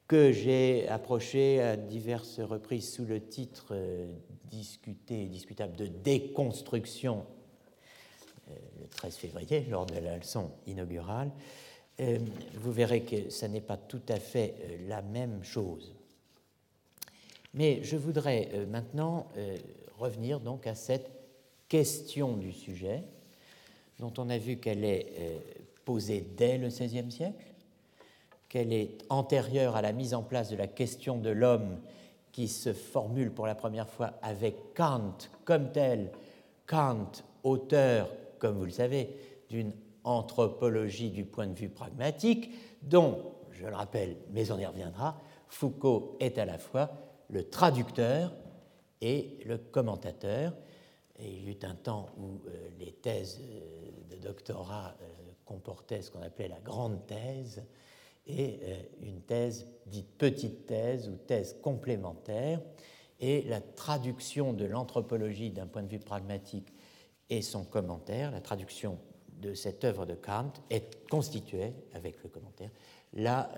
[0.08, 4.12] que j'ai approchée à diverses reprises sous le titre euh,
[4.50, 7.24] discuté discutable de déconstruction
[8.80, 11.30] le 13 février, lors de la leçon inaugurale,
[12.54, 14.54] vous verrez que ce n'est pas tout à fait
[14.88, 15.94] la même chose.
[17.54, 19.26] Mais je voudrais maintenant
[19.98, 21.10] revenir donc à cette
[21.68, 23.04] question du sujet,
[23.98, 25.06] dont on a vu qu'elle est
[25.84, 27.44] posée dès le XVIe siècle,
[28.48, 31.78] qu'elle est antérieure à la mise en place de la question de l'homme
[32.32, 36.10] qui se formule pour la première fois avec Kant comme tel,
[36.66, 37.10] Kant,
[37.42, 38.08] auteur,
[38.38, 39.10] comme vous le savez,
[39.48, 39.72] d'une
[40.04, 42.50] anthropologie du point de vue pragmatique,
[42.82, 46.90] dont, je le rappelle, mais on y reviendra, Foucault est à la fois
[47.30, 48.34] le traducteur
[49.00, 50.54] et le commentateur.
[51.18, 55.06] Il y eut un temps où euh, les thèses euh, de doctorat euh,
[55.44, 57.62] comportaient ce qu'on appelait la grande thèse,
[58.26, 58.60] et
[59.02, 62.60] une thèse dite petite thèse ou thèse complémentaire.
[63.18, 66.72] Et la traduction de l'anthropologie d'un point de vue pragmatique
[67.28, 68.98] et son commentaire, la traduction
[69.40, 72.70] de cette œuvre de Kant, est constituée, avec le commentaire,
[73.14, 73.48] la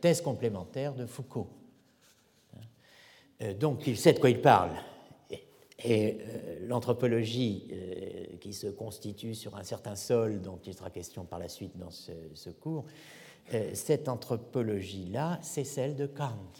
[0.00, 1.65] thèse complémentaire de Foucault.
[3.42, 4.72] Euh, donc il sait de quoi il parle.
[5.84, 6.18] Et,
[6.62, 7.70] l'anthropologie
[8.40, 11.90] qui se constitue sur un certain sol, dont il sera question par la suite dans
[11.90, 12.84] ce, cours,
[13.54, 16.52] euh, cette anthropologie-là, c'est celle de Kant.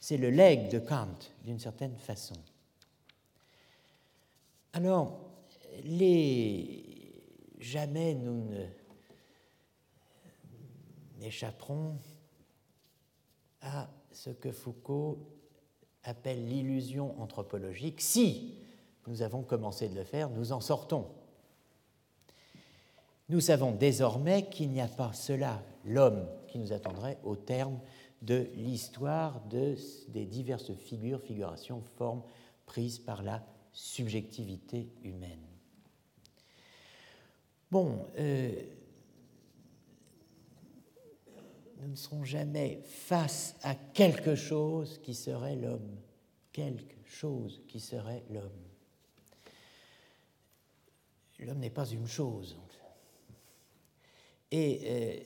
[0.00, 2.34] C'est le legs de Kant, d'une certaine façon.
[4.72, 5.20] Alors,
[7.58, 8.48] jamais nous
[11.18, 11.98] n'échapperons
[13.60, 15.18] à ce que Foucault
[16.04, 18.00] appelle l'illusion anthropologique.
[18.00, 18.54] Si
[19.06, 21.06] nous avons commencé de le faire, nous en sortons.
[23.28, 27.78] Nous savons désormais qu'il n'y a pas cela, l'homme, qui nous attendrait au terme
[28.22, 29.76] de l'histoire de,
[30.08, 32.22] des diverses figures, figurations, formes
[32.66, 35.38] prises par la subjectivité humaine.
[37.70, 38.52] Bon, euh,
[41.80, 45.96] nous ne serons jamais face à quelque chose qui serait l'homme,
[46.52, 48.50] quelque chose qui serait l'homme.
[51.38, 52.56] L'homme n'est pas une chose,
[54.50, 55.16] et euh,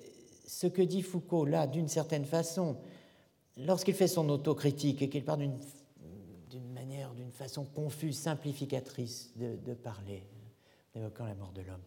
[0.47, 2.77] ce que dit Foucault là, d'une certaine façon,
[3.57, 5.51] lorsqu'il fait son autocritique et qu'il parle
[6.51, 10.25] d'une manière, d'une façon confuse, simplificatrice de, parler,
[10.95, 11.83] évoquant la mort de l'homme,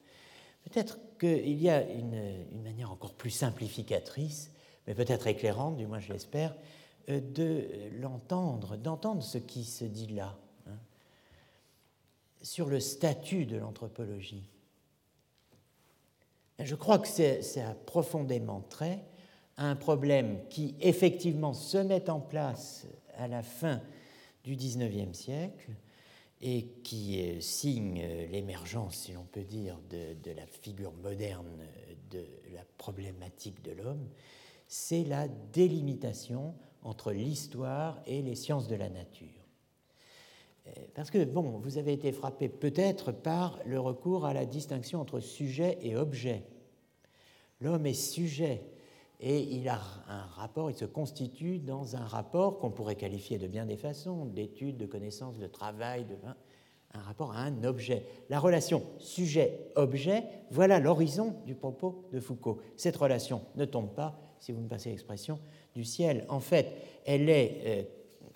[0.63, 4.51] peut-être qu'il y a une, manière encore plus simplificatrice,
[4.87, 6.55] mais peut-être éclairante, du moins je l'espère,
[7.09, 7.67] euh, de
[7.99, 10.77] l'entendre, d'entendre ce qui se dit là, hein,
[12.41, 14.49] sur le statut de l'anthropologie.
[16.59, 19.03] Je crois que c'est profondément trait
[19.57, 23.81] à un problème qui effectivement se met en place à la fin
[24.43, 25.71] du XIXe siècle
[26.39, 31.65] et qui euh, signe l'émergence, si l'on peut dire, de, la figure moderne
[32.11, 34.07] de la problématique de l'homme,
[34.67, 39.27] c'est la délimitation entre l'histoire et les sciences de la nature.
[40.67, 45.01] Euh, parce que, bon, vous avez été frappé peut-être par le recours à la distinction
[45.01, 46.43] entre sujet et objet.
[47.61, 48.63] L'homme est sujet
[49.19, 53.47] et il a un rapport, il se constitue dans un rapport qu'on pourrait qualifier de
[53.47, 56.15] bien des façons, d'étude, de connaissance, de travail, de,
[56.93, 58.05] un rapport à un objet.
[58.29, 62.59] La relation sujet-objet, voilà l'horizon du propos de Foucault.
[62.75, 65.39] Cette relation ne tombe pas, si vous me passez l'expression,
[65.75, 66.25] du ciel.
[66.29, 66.67] En fait,
[67.05, 67.83] elle est, euh,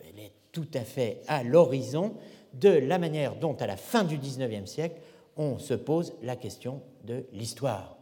[0.10, 2.16] elle est tout à fait à l'horizon
[2.54, 5.00] de la manière dont, à la fin du XIXe siècle,
[5.38, 7.98] on se pose la question de l'histoire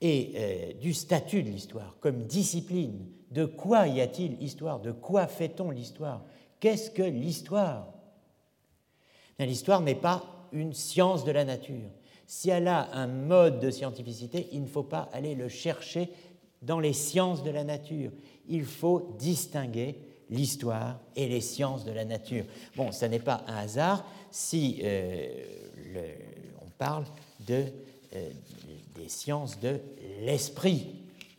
[0.00, 3.06] et euh, du statut de l'histoire comme discipline.
[3.30, 6.24] De quoi y a-t-il histoire De quoi fait-on l'histoire
[6.60, 7.92] Qu'est-ce que l'histoire?
[9.38, 11.90] L'histoire n'est pas une science de la nature.
[12.26, 16.10] Si elle a un mode de scientificité, il ne faut pas aller le chercher
[16.62, 18.10] dans les sciences de la nature.
[18.48, 19.96] Il faut distinguer
[20.30, 22.44] l'histoire et les sciences de la nature.
[22.76, 25.28] Bon, ce n'est pas un hasard si euh,
[26.60, 27.04] on parle
[27.50, 27.66] euh,
[28.96, 29.78] des sciences de
[30.22, 30.86] l'esprit.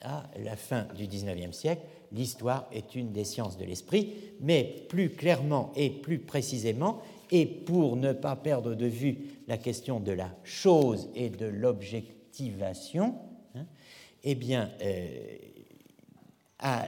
[0.02, 1.82] À la fin du XIXe siècle,
[2.14, 7.02] l'histoire est une des sciences de l'esprit, mais plus clairement et plus précisément,
[7.32, 9.18] et pour ne pas perdre de vue
[9.50, 13.16] la question de la chose et de l'objectivation,
[14.24, 15.38] eh bien, euh,
[16.60, 16.86] à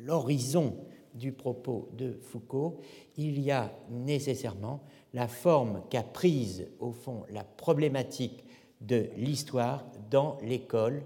[0.00, 0.76] l'horizon
[1.14, 2.80] du propos de Foucault,
[3.16, 8.44] il y a nécessairement la forme qu'a prise, au fond, la problématique
[8.80, 11.02] de l'histoire dans l'école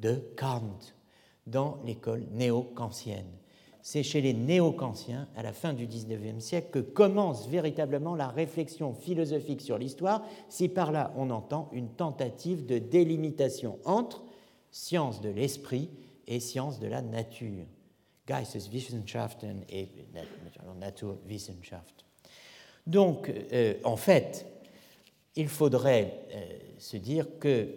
[0.00, 0.78] de Kant,
[1.46, 3.41] dans l'école néo-kantienne.
[3.82, 8.94] C'est chez les néo-kantiens, à la fin du XIXe siècle, que commence véritablement la réflexion
[8.94, 14.22] philosophique sur l'histoire, si par là on entend une tentative de délimitation entre
[14.70, 15.90] science de l'esprit
[16.28, 17.66] et science de la nature.
[18.26, 19.88] Geisteswissenschaften et
[20.78, 22.04] Naturwissenschaft.
[22.86, 24.46] Donc, euh, en fait,
[25.34, 27.68] il faudrait euh, se dire que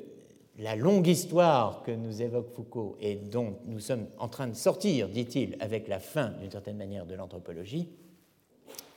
[0.58, 5.10] la longue histoire que nous évoque Foucault et dont nous sommes en train de sortir,
[5.10, 7.90] dit-il, avec la fin, d'une certaine manière, de l'anthropologie,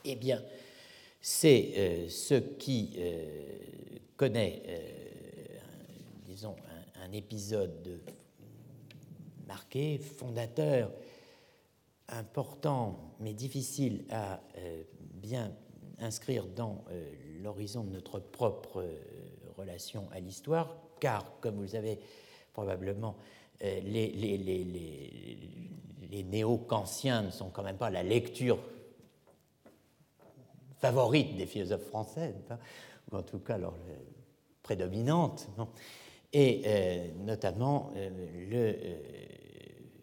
[0.05, 0.43] eh bien,
[1.21, 2.99] c'est euh, ce qui
[4.17, 4.63] connaît,
[6.27, 6.57] disons,
[7.03, 8.01] un, épisode
[9.47, 10.93] marqué, fondateur,
[12.09, 14.41] important, mais difficile à
[15.15, 15.53] bien
[16.01, 18.99] inscrire dans euh, l'horizon de notre propre euh,
[19.57, 21.99] relation à l'histoire, car, comme vous le savez
[22.53, 23.17] probablement,
[23.63, 25.15] euh, les,
[26.25, 28.59] néo-kantiens ne sont quand même pas la lecture
[30.79, 32.59] favorite des philosophes français, hein,
[33.11, 33.75] ou en tout cas leur
[34.63, 35.49] prédominante,
[36.33, 38.77] et notamment le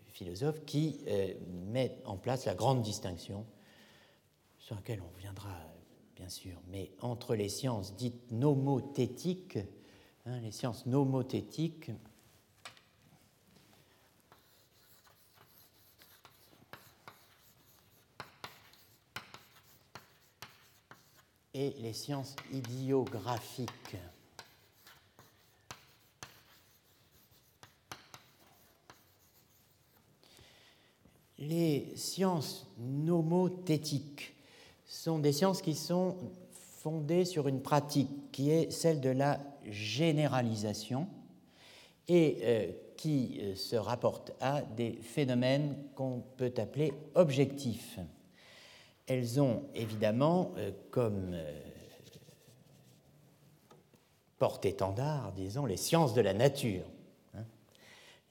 [0.07, 0.99] philosophe qui
[1.71, 3.45] met en place la grande distinction
[4.57, 5.49] sur laquelle on reviendra
[6.15, 9.59] bien sûr, mais entre les sciences dites nomothétiques,
[10.25, 11.91] hein, les sciences nomothétiques,
[21.55, 23.95] et les sciences idiographiques.
[31.39, 34.35] Les sciences nomothétiques
[34.85, 36.17] sont des sciences qui sont
[36.85, 41.07] fondées sur une pratique qui est celle de la généralisation
[42.07, 47.97] et euh, qui euh, se rapporte à des phénomènes qu'on peut appeler objectifs.
[49.07, 51.35] Elles ont évidemment euh, comme
[54.37, 56.85] porte-étendard, disons, les sciences de la nature.
[57.33, 57.45] Hein.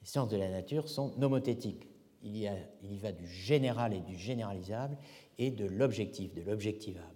[0.01, 1.89] Les sciences de la nature sont nomothétiques.
[2.23, 4.97] Il y va du général et du généralisable,
[5.37, 7.14] et de l'objectif, de l'objectivable.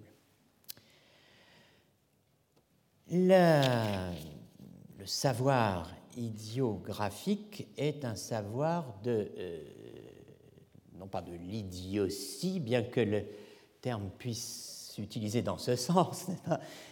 [3.12, 4.14] Le,
[5.06, 9.64] savoir idiographique est un savoir de, euh,
[10.98, 13.26] non pas de l'idiotie, bien que le
[13.82, 16.28] terme puisse s'utiliser dans ce sens,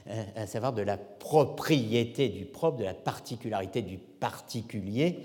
[0.08, 5.20] un savoir de la propriété du propre, de la particularité du particulier.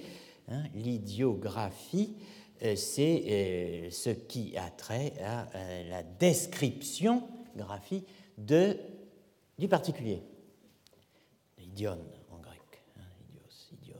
[0.48, 2.16] Hein, L'idiographie
[2.64, 7.24] euh, c'est euh, ce qui a trait à euh, la description
[7.56, 8.06] graphique
[8.38, 10.22] du particulier.
[11.72, 11.98] Idion
[12.30, 12.60] en grec.
[12.98, 13.96] Hein, idios, idion.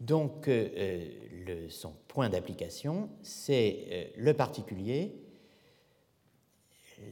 [0.00, 5.14] Donc, le, son point d'application, c'est le particulier.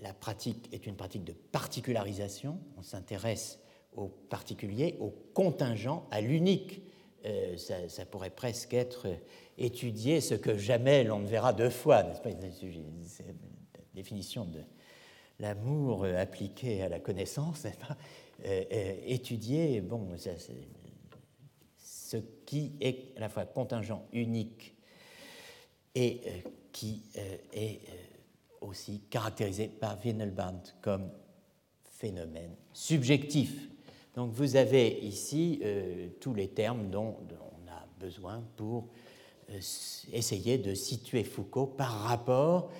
[0.00, 2.58] La pratique est une pratique de particularisation.
[2.78, 3.58] On s'intéresse
[3.94, 6.82] au particulier, au contingent, à l'unique.
[7.58, 9.08] ça, ça, pourrait presque être
[9.58, 12.30] étudier ce que jamais l'on ne verra deux fois, n'est-ce pas
[13.04, 13.32] C'est la
[13.94, 14.62] définition de
[15.38, 17.96] l'amour appliqué à la connaissance, n'est-ce pas?
[17.96, 20.08] euh, euh, Étudier, bon,
[21.78, 24.74] ce qui est à la fois contingent, unique
[25.94, 27.02] et euh, qui
[27.52, 27.80] est
[28.60, 31.10] aussi caractérisé par Wienelband comme
[31.84, 33.68] phénomène subjectif.
[34.14, 35.62] Donc vous avez ici
[36.20, 38.88] tous les termes dont, on a besoin pour
[39.50, 39.60] euh,
[40.12, 42.70] essayer de situer Foucault par rapport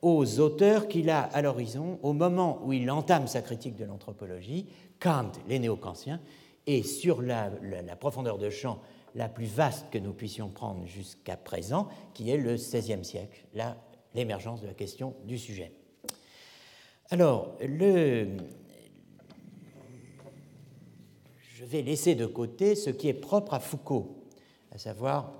[0.00, 4.66] aux auteurs qu'il a à l'horizon au moment où il entame sa critique de l'anthropologie,
[5.02, 6.20] Kant, les néo-kantiens,
[6.66, 7.50] et sur la,
[7.98, 8.80] profondeur de champ
[9.14, 13.44] la plus vaste que nous puissions prendre jusqu'à présent, qui est le XVIe siècle,
[14.14, 15.72] l'émergence de la question du sujet.
[17.10, 18.26] Alors, je
[21.64, 24.24] vais laisser de côté ce qui est propre à Foucault,
[24.70, 25.32] à savoir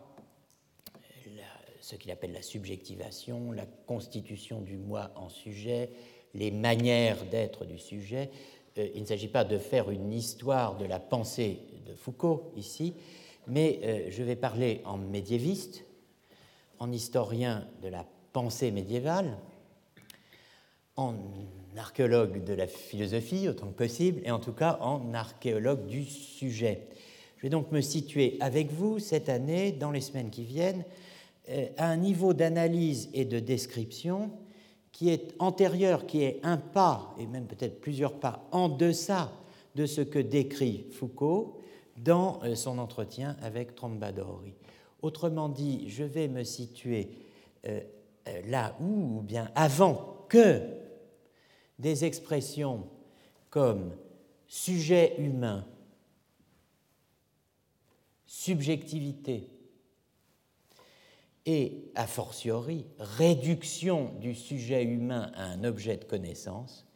[1.80, 5.90] ce qu'il appelle la subjectivation, la constitution du moi en sujet,
[6.34, 8.30] les manières d'être du sujet.
[8.78, 12.94] Euh, il ne s'agit pas de faire une histoire de la pensée de Foucault ici,
[13.46, 15.84] mais euh, je vais parler en médiéviste,
[16.78, 19.36] en historien de la pensée médiévale,
[20.96, 21.14] en
[21.76, 26.88] archéologue de la philosophie autant que possible, et en tout cas en archéologue du sujet.
[27.36, 30.84] Je vais donc me situer avec vous cette année, dans les semaines qui viennent,
[31.48, 34.30] euh, à un niveau d'analyse et de description
[34.92, 39.32] qui est antérieur, qui est un pas, et même peut-être plusieurs pas, en deçà
[39.74, 41.58] de ce que décrit Foucault
[41.96, 44.54] dans euh, son entretien avec Trombadori.
[45.00, 47.10] Autrement dit, je vais me situer
[47.66, 47.80] euh,
[48.28, 50.60] euh, là où, ou bien avant que
[51.78, 52.86] des expressions
[53.50, 53.92] comme
[54.46, 55.66] sujet humain,
[58.26, 59.48] subjectivité
[61.46, 66.86] et, a fortiori, réduction du sujet humain à un objet de connaissance,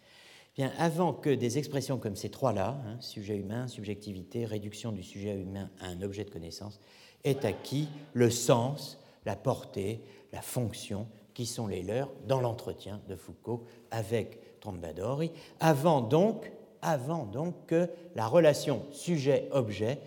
[0.55, 5.35] bien avant que des expressions comme ces trois-là, hein, sujet humain, subjectivité, réduction du sujet
[5.35, 6.81] humain à un objet de connaissance,
[7.25, 10.01] aient acquis le sens, la portée,
[10.33, 17.27] la fonction qui sont les leurs dans l'entretien de Foucault avec Trombadori, avant donc, avant
[17.27, 19.99] donc que la relation sujet-objet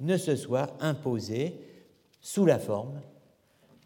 [0.00, 1.54] ne se soit imposée
[2.20, 3.00] sous la forme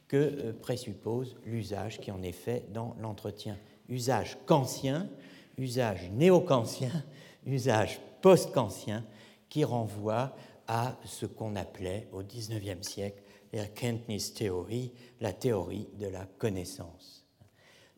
[0.08, 3.56] que euh, présuppose l'usage qui en est fait dans l'entretien.
[3.88, 5.08] Usage kantien,
[5.56, 7.04] usage néo-kantien,
[7.46, 9.04] usage post-kantien
[9.48, 10.34] qui renvoie
[10.66, 17.24] à ce qu'on appelait au XIXe siècle Erkenntnistheorie, la théorie de la connaissance.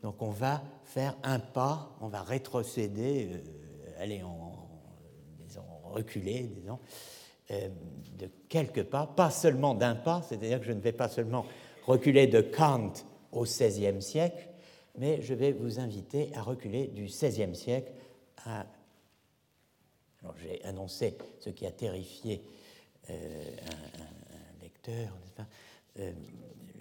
[0.02, 4.56] Donc on va faire un pas, on va rétrocéder, euh, aller en,
[5.84, 6.78] reculer, disons,
[7.50, 7.68] euh,
[8.16, 11.44] de quelques pas, pas seulement d'un pas, c'est-à-dire que je ne vais pas seulement
[11.86, 12.92] reculer de Kant
[13.32, 14.48] au XVIe siècle,
[14.98, 17.92] mais je vais vous inviter à reculer du XVIe siècle
[18.44, 18.66] à.
[20.22, 22.42] Alors j'ai annoncé ce qui a terrifié
[23.08, 23.42] euh,
[24.88, 25.44] un,
[25.98, 26.12] euh,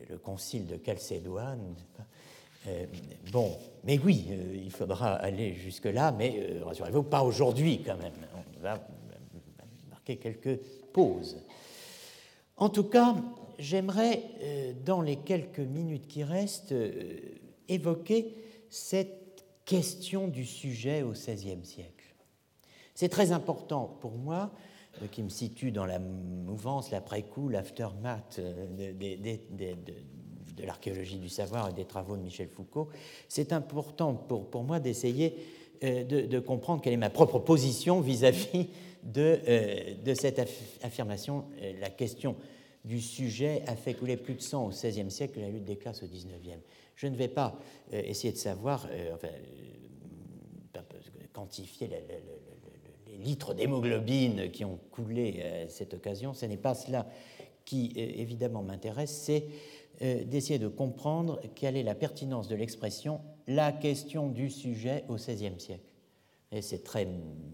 [0.10, 1.76] le concile de Chalcédoine.
[2.68, 2.86] Euh,
[3.32, 8.14] bon, mais oui, il faudra aller jusque-là, mais rassurez-vous, pas aujourd'hui quand même.
[8.36, 8.86] On va
[9.90, 10.58] marquer quelques
[10.92, 11.38] pauses.
[12.58, 13.16] En tout cas,
[13.60, 14.24] j'aimerais,
[14.86, 16.74] dans les quelques minutes qui restent,
[17.68, 18.34] évoquer
[18.70, 22.16] cette question du sujet au XVIe siècle.
[22.96, 24.52] C'est très important pour moi
[25.02, 31.74] euh, qui me situe dans la mouvance, l'après-coup, l'aftermath euh, de, l'archéologie du savoir et
[31.74, 32.90] des travaux de Michel Foucault,
[33.28, 35.38] c'est important pour, pour moi d'essayer
[35.84, 38.68] euh, de, comprendre quelle est ma propre position vis-à-vis
[39.04, 39.40] de,
[40.04, 40.40] de, cette
[40.82, 41.46] affirmation.
[41.80, 42.36] La question
[42.86, 45.78] du sujet a fait couler plus de sang au XVIe siècle que la lutte des
[45.78, 46.58] classes au XIXe.
[46.96, 47.58] Je ne vais pas
[47.92, 49.30] essayer de savoir, enfin,
[51.34, 51.98] quantifier la,
[53.20, 57.08] litres d'hémoglobine qui ont coulé à cette occasion, ce n'est pas cela
[57.66, 59.48] qui euh, évidemment m'intéresse, c'est
[60.02, 65.16] euh, d'essayer de comprendre quelle est la pertinence de l'expression la question du sujet au
[65.16, 65.86] XVIe siècle.
[66.52, 67.08] Et c'est très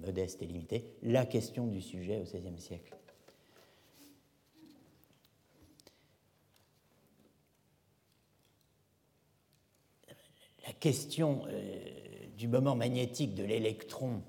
[0.06, 2.94] modeste et limité, la question du sujet au XVIe siècle.
[10.66, 11.78] La question euh,
[12.36, 14.24] du moment magnétique de l'électron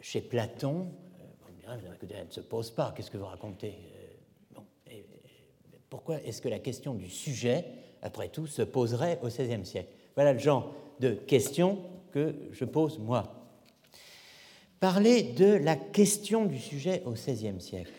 [0.00, 0.88] chez Platon,
[1.68, 3.74] euh, elle ne se pose pas, qu'est-ce que vous racontez
[4.88, 4.94] euh,
[5.90, 7.66] Pourquoi est-ce que la question du sujet,
[8.00, 9.90] après tout, se poserait au XVIe siècle?
[10.14, 13.50] Voilà le genre de question que je pose moi.
[14.80, 17.92] Parler de la question du sujet au XVIe siècle,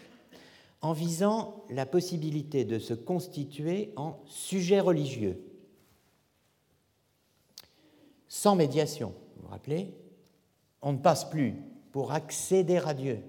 [0.82, 5.45] en visant la possibilité de se constituer en sujet religieux,
[8.36, 9.14] sans médiation.
[9.38, 9.94] Vous vous rappelez
[10.82, 11.56] On ne passe plus
[11.94, 13.20] pour accéder à Dieu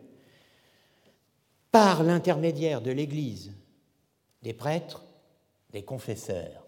[1.71, 3.53] par l'intermédiaire de l'Église,
[4.43, 5.05] des prêtres,
[5.71, 6.67] des confesseurs.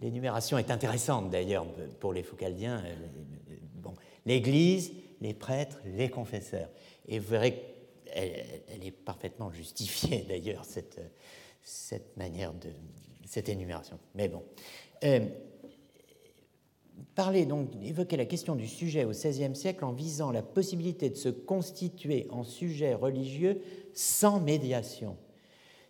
[0.00, 1.66] L'énumération est intéressante d'ailleurs
[2.00, 2.82] pour les Foucaldiens.
[3.76, 3.94] Bon,
[4.26, 4.90] L'Église,
[5.20, 6.68] les prêtres, les confesseurs.
[7.06, 7.62] Et vous verrez
[8.06, 12.70] qu'elle est parfaitement justifiée d'ailleurs, cette, manière de.
[13.24, 14.00] cette énumération.
[14.16, 14.42] Mais bon.
[15.04, 15.20] Euh,
[17.14, 21.16] parler donc, évoquer la question du sujet au XVIe siècle en visant la possibilité de
[21.16, 23.60] se constituer en sujet religieux
[23.92, 25.16] sans médiation.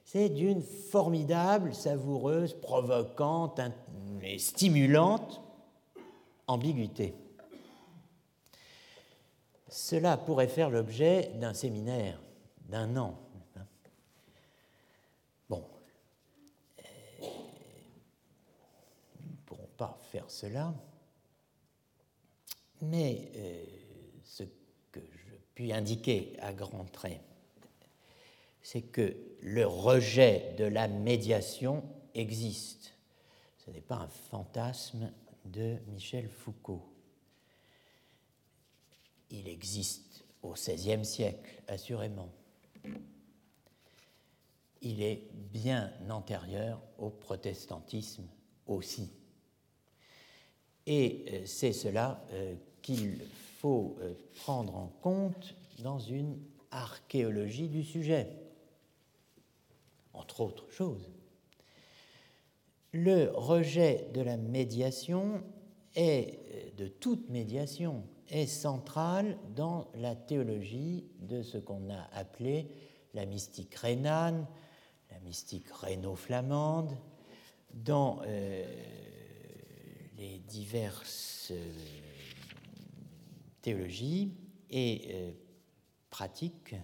[0.04, 3.60] C'est d'une formidable, savoureuse, provocante
[4.22, 5.40] et stimulante
[6.46, 7.14] ambiguïté.
[9.68, 12.20] Cela pourrait faire l'objet d'un séminaire
[12.68, 13.18] d'un an.
[15.48, 15.64] Bon,
[19.20, 20.74] nous ne pourrons pas faire cela.
[22.82, 23.64] Mais euh,
[24.24, 24.42] ce
[24.90, 27.20] que je puis indiquer à grands traits,
[28.60, 32.92] c'est que le rejet de la médiation existe.
[33.64, 35.12] Ce n'est pas un fantasme
[35.44, 36.92] de Michel Foucault.
[39.30, 42.32] Il existe au XVIe siècle, assurément.
[44.80, 48.26] Il est bien antérieur au protestantisme
[48.66, 49.12] aussi.
[50.86, 53.18] Et euh, c'est cela euh, qu'il
[53.60, 56.38] faut euh, prendre en compte dans une
[56.70, 58.28] archéologie du sujet,
[60.12, 61.08] entre autres choses.
[62.92, 65.42] Le rejet de la médiation
[65.94, 72.68] est, de toute médiation, est central dans la théologie de ce qu'on a appelé
[73.14, 74.46] la mystique rhénane,
[75.10, 76.96] la mystique rhéno-flamande,
[77.74, 78.64] dans euh,
[80.18, 81.52] les diverses
[83.62, 84.32] euh, théologies
[84.70, 85.30] et euh,
[86.10, 86.74] pratiques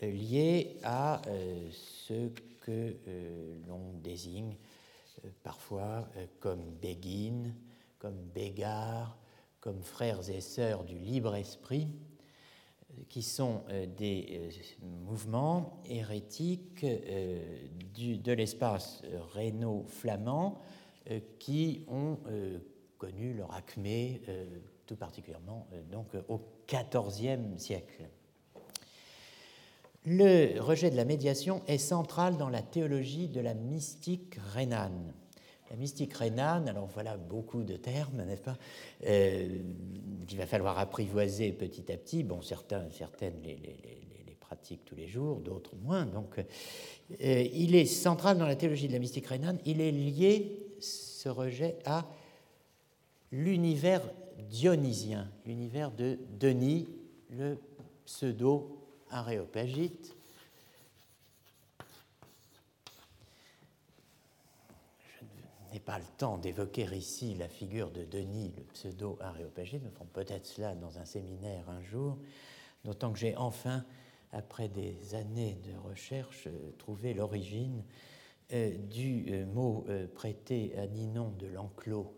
[0.00, 1.22] liées à
[1.70, 2.28] ce
[2.60, 2.96] que
[3.68, 4.56] l'on désigne
[5.44, 6.08] parfois
[6.40, 7.54] comme Béguine,
[8.00, 9.16] comme Bégard,
[9.60, 11.86] comme frères et sœurs du libre esprit,
[13.08, 14.50] qui sont euh, des euh,
[15.06, 17.66] mouvements hérétiques euh,
[17.96, 19.02] de l'espace
[19.34, 20.60] rhéno-flamand
[21.40, 22.16] qui ont
[22.96, 24.22] connu leur acmé
[24.86, 28.08] tout particulièrement donc au XIVe siècle.
[30.04, 35.14] Le rejet de la médiation est central dans la théologie de la mystique rhénane.
[35.70, 38.58] La mystique rhénane, alors voilà beaucoup de termes, n'est-ce pas
[39.06, 39.58] euh,
[40.28, 42.24] Il va falloir apprivoiser petit à petit.
[42.24, 46.04] Bon, certains, certaines les, pratiquent tous les jours, d'autres moins.
[46.04, 49.60] Donc, euh, il est central dans la théologie de la mystique rhénane.
[49.64, 52.06] Il est lié, ce rejet, à
[53.30, 54.02] l'univers
[54.48, 56.88] dionysien, l'univers de Denis,
[57.30, 57.58] le
[58.06, 60.14] pseudo-aréopagite,
[65.72, 69.82] n'ai pas le temps d'évoquer ici la figure de Denis, le pseudo-aréopagite.
[69.82, 72.18] Nous ferons peut-être cela dans un séminaire un jour,
[72.84, 73.84] d'autant que j'ai enfin,
[74.32, 77.82] après des années de recherche, trouvé l'origine
[78.52, 82.14] euh, du euh, mot euh, prêté à Ninon de l'enclos,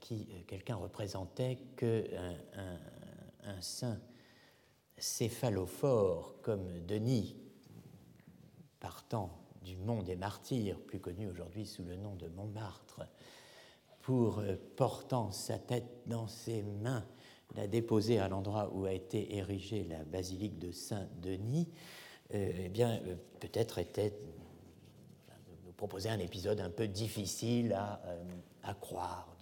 [0.00, 2.34] qui quelqu'un représentait qu'un
[3.44, 3.98] un, saint
[4.98, 7.36] céphalophore comme Denis,
[8.80, 9.30] partant
[9.62, 13.02] du Mont des Martyrs, plus connu aujourd'hui sous le nom de Montmartre,
[14.08, 17.04] pour, euh, portant sa tête dans ses mains,
[17.56, 21.68] la déposer à l'endroit où a été érigée la basilique de Saint-Denis,
[22.34, 24.18] euh, eh bien, euh, peut-être était
[25.64, 28.00] nous proposer un épisode un peu difficile à,
[28.62, 29.36] à croire.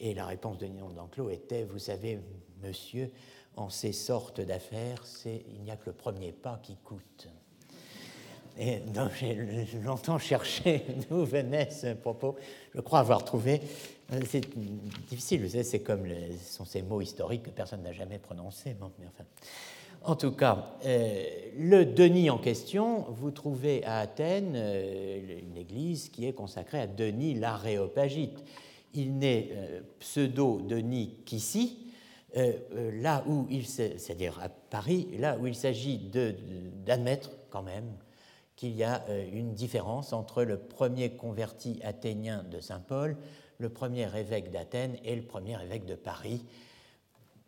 [0.00, 2.18] Et la réponse de Ninon d'Enclos était, vous savez,
[2.62, 3.10] monsieur,
[3.56, 7.28] en ces sortes d'affaires, il n'y a que le premier pas qui coûte
[8.58, 9.36] et dont j'ai
[9.84, 12.36] longtemps cherché d'où venait ce propos.
[12.74, 13.60] Je crois avoir trouvé.
[14.12, 14.44] Euh, c'est
[15.08, 18.76] difficile, vous savez, c'est comme ce sont ces mots historiques que personne n'a jamais prononcés.
[20.04, 21.24] En tout cas, euh,
[21.58, 26.86] le Denis en question, vous trouvez à Athènes euh, une église qui est consacrée à
[26.86, 28.44] Denis l'Aréopagite.
[28.96, 29.50] Il n'est
[30.00, 31.92] pseudo-Denis qu'ici,
[32.34, 35.98] là où il, c'est-à-dire à Paris, là où il s'agit
[36.84, 37.96] d'admettre quand même
[38.56, 43.16] qu'il y a euh, une différence entre le premier converti athénien de Saint Paul,
[43.58, 46.44] le premier évêque d'Athènes et le premier évêque de Paris.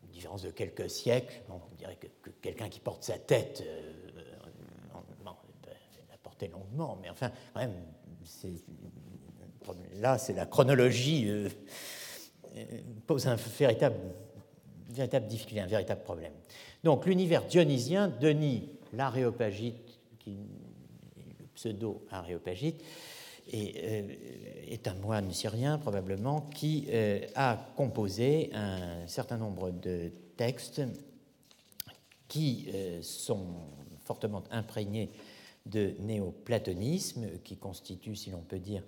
[0.05, 1.41] Une différence de quelques siècles.
[1.49, 3.93] on dirait que, quelqu'un qui porte sa tête, euh,
[6.11, 7.67] la porter longuement, mais enfin, quand
[10.01, 11.49] là, c'est la chronologie euh,
[13.07, 13.97] pose un véritable,
[14.91, 16.33] véritable difficulté, un véritable problème.
[16.85, 20.39] Donc, l'univers dionysien, Denis l'Aréopagite, qui
[21.55, 22.83] pseudo-aréopagite,
[23.55, 24.03] euh,
[24.69, 30.83] est un moine syrien probablement qui euh, a composé un certain nombre de textes
[32.29, 33.47] qui euh, sont
[34.05, 35.11] fortement imprégnés
[35.65, 38.83] de néoplatonisme, qui constitue, si l'on peut dire,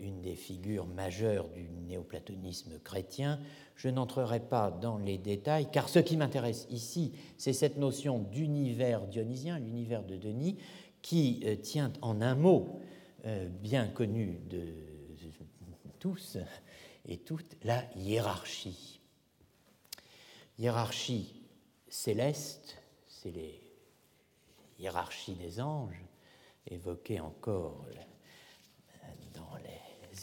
[0.00, 3.40] une des figures majeures du néoplatonisme chrétien.
[3.76, 9.06] Je n'entrerai pas dans les détails, car ce qui m'intéresse ici, c'est cette notion d'univers
[9.06, 10.56] dionysien, l'univers de Denis,
[11.02, 12.80] qui euh, tient en un mot,
[13.24, 14.74] euh, bien connu de
[15.98, 16.38] tous
[17.06, 19.00] et toutes, la hiérarchie.
[20.58, 21.42] Hiérarchie
[21.88, 23.60] céleste, c'est les
[24.78, 26.04] hiérarchies des anges,
[26.66, 27.86] évoquées encore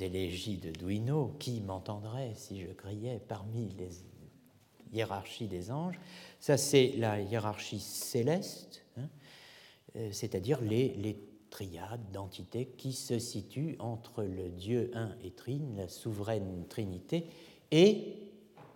[0.03, 1.35] élégies de Duino.
[1.39, 3.89] Qui m'entendrait si je criais parmi les
[4.93, 5.99] hiérarchies des anges
[6.39, 8.85] Ça, c'est la hiérarchie céleste
[9.97, 11.17] euh, c'est-à-dire les,
[11.51, 17.27] triades d'entités qui se situent entre le Dieu un et trine, la souveraine Trinité,
[17.71, 18.17] et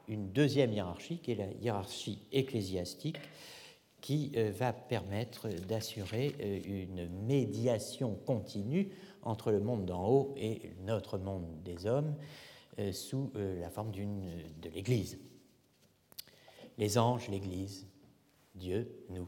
[0.07, 3.17] une deuxième hiérarchie, qui est la hiérarchie ecclésiastique,
[3.99, 8.91] qui euh, va permettre d'assurer euh, une médiation continue
[9.23, 12.15] entre le monde d'en haut et notre monde des hommes
[12.93, 15.19] sous la forme de l'Église.
[16.77, 17.87] Les anges, l'Église,
[18.55, 19.27] Dieu, nous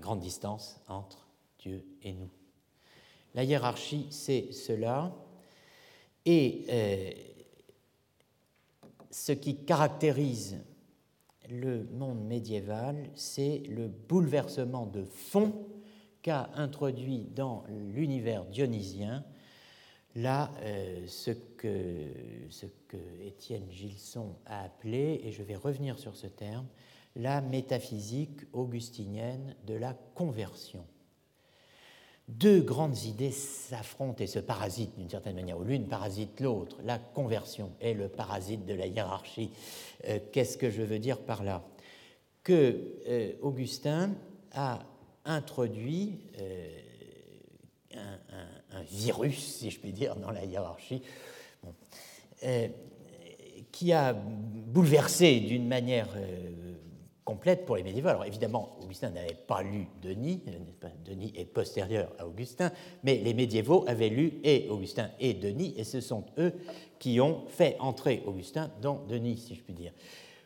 [0.00, 1.28] grande distance entre
[1.58, 2.30] Dieu et nous.
[3.34, 5.14] La hiérarchie, c'est cela.
[6.24, 7.10] Et euh,
[9.10, 10.58] ce qui caractérise
[11.50, 15.66] le monde médiéval, c'est le bouleversement de fond
[16.22, 17.64] qu'a introduit dans
[17.94, 19.24] l'univers dionysien
[20.14, 22.06] là euh, ce, que,
[22.50, 22.66] ce
[23.24, 26.66] Étienne Gilson a appelé, et je vais revenir sur ce terme,
[27.16, 30.84] la métaphysique augustinienne de la conversion.
[32.28, 36.76] Deux grandes idées s'affrontent et se parasitent d'une certaine manière, ou l'une parasite l'autre.
[36.84, 39.50] La conversion est le parasite de la hiérarchie.
[40.06, 41.64] Euh, qu'est-ce que je veux dire par là?
[42.42, 44.14] Que euh, Augustin
[44.52, 44.80] a
[45.28, 46.18] introduit
[47.94, 51.02] un, virus, si je puis dire, dans la hiérarchie,
[52.44, 52.68] euh,
[53.72, 56.74] qui a bouleversé d'une manière euh,
[57.24, 58.08] complète pour les médiévaux.
[58.08, 62.72] Alors évidemment, Augustin n'avait pas lu Denis, euh, Denis est postérieur à Augustin,
[63.02, 66.54] mais les médiévaux avaient lu et Augustin et Denis, et ce sont eux
[66.98, 69.92] qui ont fait entrer Augustin dans Denis, si je puis dire,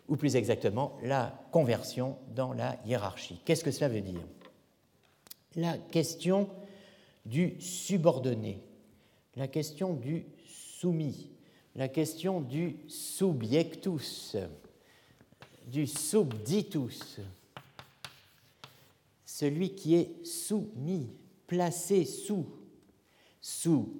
[0.08, 3.40] ou plus exactement la conversion dans la hiérarchie.
[3.44, 4.20] Qu'est-ce que cela veut dire?
[5.56, 6.48] La question
[7.26, 8.62] du subordonné,
[9.36, 11.30] la question du soumis,
[11.74, 14.36] la question du subjectus,
[15.66, 17.20] du subditus,
[19.24, 21.10] celui qui est soumis,
[21.46, 22.46] placé sous,
[23.40, 23.92] sous,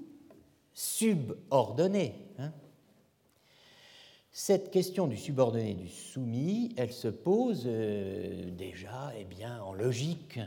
[0.73, 2.15] subordonné.
[2.39, 2.53] Hein.
[4.31, 10.41] Cette question du subordonné, du soumis, elle se pose euh, déjà eh bien, en logique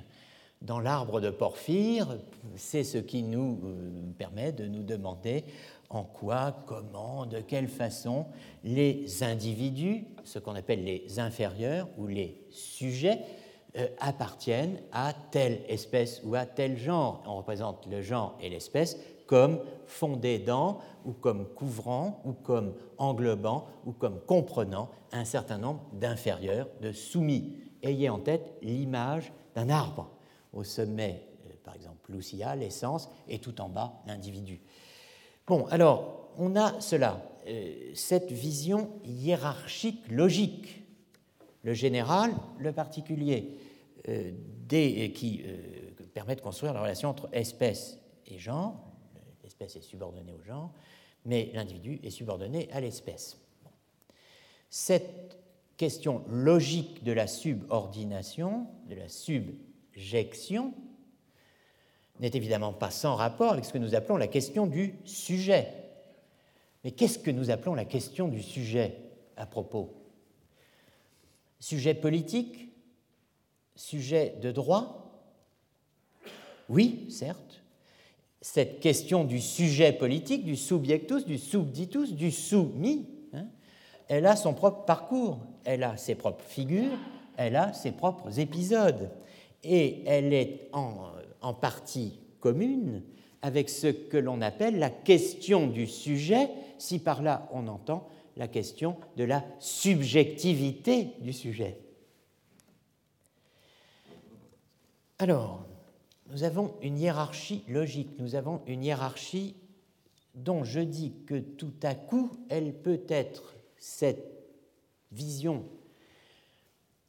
[0.66, 2.18] dans l'arbre de Porphyre,
[2.56, 5.44] c'est ce qui nous euh, permet de nous demander
[5.90, 8.26] en quoi, comment, de quelle façon
[8.64, 13.20] les individus, ce qu'on appelle les inférieurs ou les sujets,
[13.78, 17.24] euh, appartiennent à telle espèce ou à tel genre.
[17.28, 18.98] On représente le genre et l'espèce
[19.28, 25.82] comme fondés dans, ou comme couvrant, ou comme englobant, ou comme comprenant un certain nombre
[25.94, 27.54] d'inférieurs, de soumis.
[27.84, 30.15] Ayez en tête l'image d'un arbre
[30.56, 34.62] au sommet, euh, par exemple, Lucia, l'essence, et tout en bas, l'individu.
[35.46, 40.82] Bon, alors, on a cela, euh, cette vision hiérarchique logique,
[41.64, 43.60] le général, le particulier,
[44.08, 44.32] euh,
[44.68, 45.44] qui
[46.14, 48.76] permet de construire la relation entre espèce et genre.
[49.44, 50.72] L'espèce est subordonnée au genre,
[51.26, 53.38] mais l'individu est subordonné à l'espèce.
[54.70, 55.38] Cette
[55.78, 59.52] question logique de la subordination, de la sub
[62.20, 65.68] N'est évidemment pas sans rapport avec ce que nous appelons la question du sujet.
[66.84, 68.98] Mais qu'est-ce que nous appelons la question du sujet
[69.38, 69.94] à propos?
[71.60, 72.70] Sujet politique?
[73.76, 75.06] Sujet de droit?
[76.70, 77.62] Oui, certes.
[78.42, 83.48] Cette question du sujet politique, du subjectus, du subditus, du soumis, hein,
[84.08, 86.98] elle a son propre parcours, elle a ses propres figures,
[87.38, 89.10] elle a ses propres épisodes
[89.66, 91.12] et elle est en,
[91.54, 93.04] partie commune
[93.42, 98.48] avec ce que l'on appelle la question du sujet, si par là on entend la
[98.48, 101.78] question de la subjectivité du sujet.
[105.20, 105.66] Alors,
[106.32, 109.56] nous avons une hiérarchie logique, nous avons une hiérarchie
[110.34, 114.26] dont je dis que tout à coup, elle peut être cette
[115.12, 115.64] vision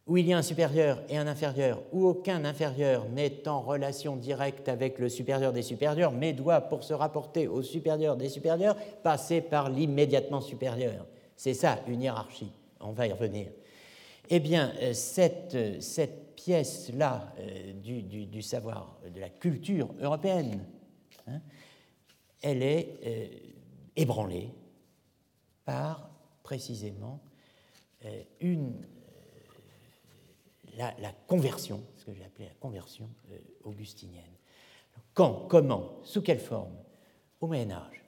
[0.07, 4.16] où il y a un supérieur et un inférieur, où aucun inférieur n'est en relation
[4.16, 8.76] directe avec le supérieur des supérieurs, mais doit, pour se rapporter au supérieur des supérieurs,
[9.02, 11.07] passer par l'immédiatement supérieur.
[11.36, 12.52] C'est ça, une hiérarchie.
[12.80, 13.48] On va y revenir.
[14.28, 20.64] Eh bien, euh, cette, euh, cette pièce-là euh, du, du, savoir, de la culture européenne,
[21.26, 21.40] hein,
[22.42, 23.00] elle est
[23.96, 24.50] ébranlée
[25.64, 26.11] par
[26.42, 27.18] précisément
[28.40, 28.74] une
[30.77, 34.24] la, conversion, ce que j'ai appelé la conversion euh, augustinienne.
[35.14, 36.77] Quand, comment, sous quelle forme?
[37.41, 38.05] Au Moyen Âge.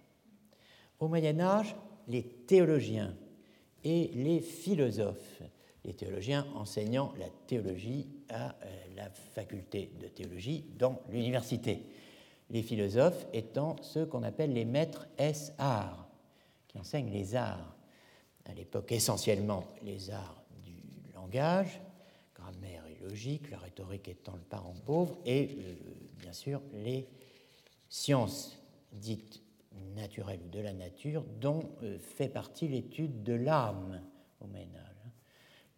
[1.00, 1.74] Au Moyen Âge,
[2.06, 3.14] les théologiens
[3.84, 5.42] et les philosophes,
[5.84, 11.84] les théologiens enseignant la théologie à euh, la faculté de théologie dans l'université,
[12.50, 16.08] les philosophes étant ceux qu'on appelle les maîtres S arts,
[16.66, 17.74] qui enseignent les arts,
[18.46, 20.82] à l'époque essentiellement les arts du
[21.14, 21.80] langage,
[22.48, 25.74] grammaire et logique, la rhétorique étant le parent pauvre, et euh,
[26.20, 27.06] bien sûr les
[27.88, 28.58] sciences
[28.92, 29.42] dites
[29.94, 34.02] naturelles ou de la nature, dont euh, fait partie l'étude de l'âme
[34.40, 35.12] au Moyen Âge.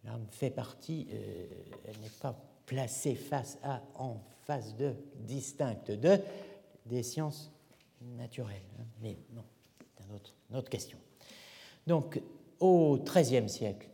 [0.03, 1.47] L'âme fait partie, euh,
[1.85, 6.19] elle n'est pas placée face à, en face de, distincte de,
[6.85, 7.51] des sciences
[8.01, 8.61] naturelles.
[8.79, 8.85] Hein.
[9.01, 9.43] Mais non,
[9.99, 10.97] c'est une autre question.
[11.85, 12.21] Donc,
[12.59, 13.87] au XIIIe siècle,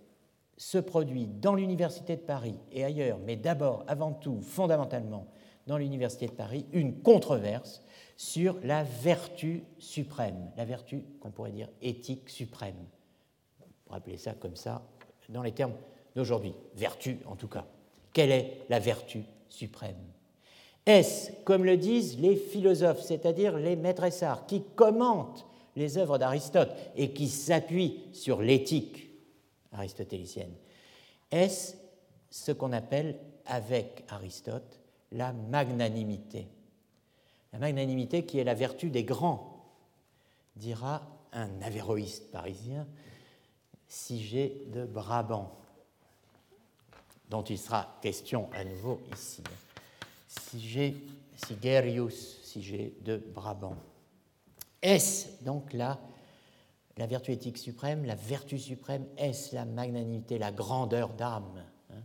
[0.58, 5.28] se produit dans l'Université de Paris et ailleurs, mais d'abord, avant tout, fondamentalement,
[5.68, 7.82] dans l'Université de Paris, une controverse
[8.16, 12.76] sur la vertu suprême, la vertu qu'on pourrait dire éthique suprême.
[13.90, 14.82] On appeler ça comme ça
[15.30, 15.76] dans les termes
[16.16, 17.66] d'aujourd'hui, vertu en tout cas.
[18.12, 19.96] Quelle est la vertu suprême?
[20.86, 25.46] Est-ce, comme le disent les philosophes, c'est-à-dire les maîtressards, qui commentent
[25.76, 29.07] les œuvres d'Aristote et qui s'appuient sur l'éthique
[29.72, 30.54] aristotélicienne,
[31.32, 31.76] est-ce
[32.30, 34.80] ce qu'on appelle avec Aristote
[35.12, 36.48] la magnanimité?
[37.54, 39.58] La magnanimité qui est la vertu des grands,
[40.56, 42.88] dira un avéroïste parisien,
[43.88, 45.58] Sigé de Brabant,
[47.30, 49.42] dont il sera question à nouveau ici.
[50.28, 50.98] Sigé,
[51.36, 53.78] Sigerius Sigé de Brabant.
[54.82, 56.00] Est-ce donc là
[56.98, 62.04] la vertu éthique suprême, la vertu suprême, est-ce la magnanimité, la grandeur d'âme, hein,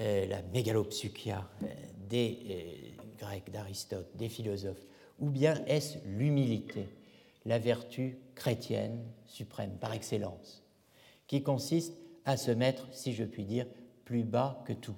[0.00, 1.66] euh, la mégalopsychia euh,
[2.08, 4.86] des euh, Grecs, d'Aristote, des philosophes,
[5.18, 6.88] ou bien est-ce l'humilité,
[7.44, 10.62] la vertu chrétienne suprême par excellence,
[11.26, 13.66] qui consiste à se mettre, si je puis dire,
[14.04, 14.96] plus bas que tout?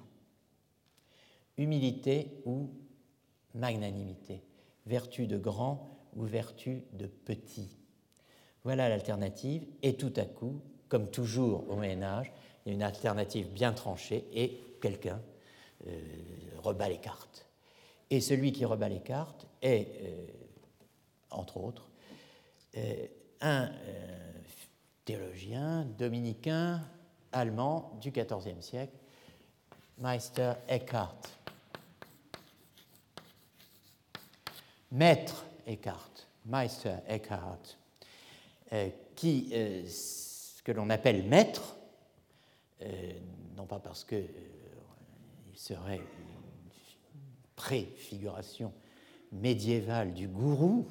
[1.57, 2.69] Humilité ou
[3.53, 4.41] magnanimité,
[4.85, 7.77] vertu de grand ou vertu de petit?
[8.65, 10.59] Voilà l'alternative, et tout à coup,
[10.89, 12.31] comme toujours au Moyen Âge,
[12.65, 15.21] il y a une alternative bien tranchée, et quelqu'un
[15.87, 16.01] euh,
[16.63, 17.45] rebat les cartes.
[18.09, 20.27] Et celui qui rebat les cartes est, euh,
[21.29, 21.87] entre autres,
[22.75, 23.05] euh,
[23.41, 23.69] un
[25.03, 26.81] théologien dominicain
[27.31, 28.97] allemand du XIVe siècle,
[29.99, 31.21] Meister Eckhart.
[34.91, 37.77] Maître Eckhart, Meister Eckhart,
[39.15, 41.77] qui, euh, ce que l'on appelle maître,
[42.81, 43.13] euh,
[43.55, 44.27] non pas parce qu'il
[45.53, 46.03] serait une
[47.55, 48.73] préfiguration
[49.31, 50.87] médiévale du gourou,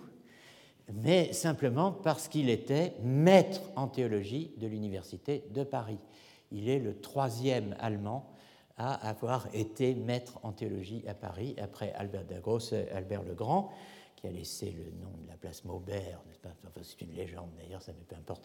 [0.93, 5.99] mais simplement parce qu'il était maître en théologie de l'Université de Paris.
[6.53, 8.31] Il est le troisième Allemand
[8.77, 13.71] à avoir été maître en théologie à Paris, après Albert Dagros, Albert le Grand
[14.25, 16.49] qui a laissé le nom de la place Maubert, n'est-ce pas?
[16.67, 18.43] Enfin, C'est une légende d'ailleurs, ça ne peu importe.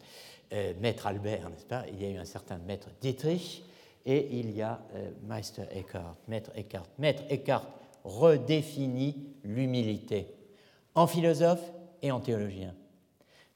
[0.52, 1.86] Euh, maître Albert, n'est-ce pas?
[1.88, 3.64] Il y a eu un certain maître Dietrich
[4.04, 6.86] et il y a euh, Meister Eckhart, maître Eckhart.
[6.98, 7.66] Maître Eckhart
[8.04, 10.26] redéfinit l'humilité
[10.94, 11.72] en philosophe
[12.02, 12.74] et en théologien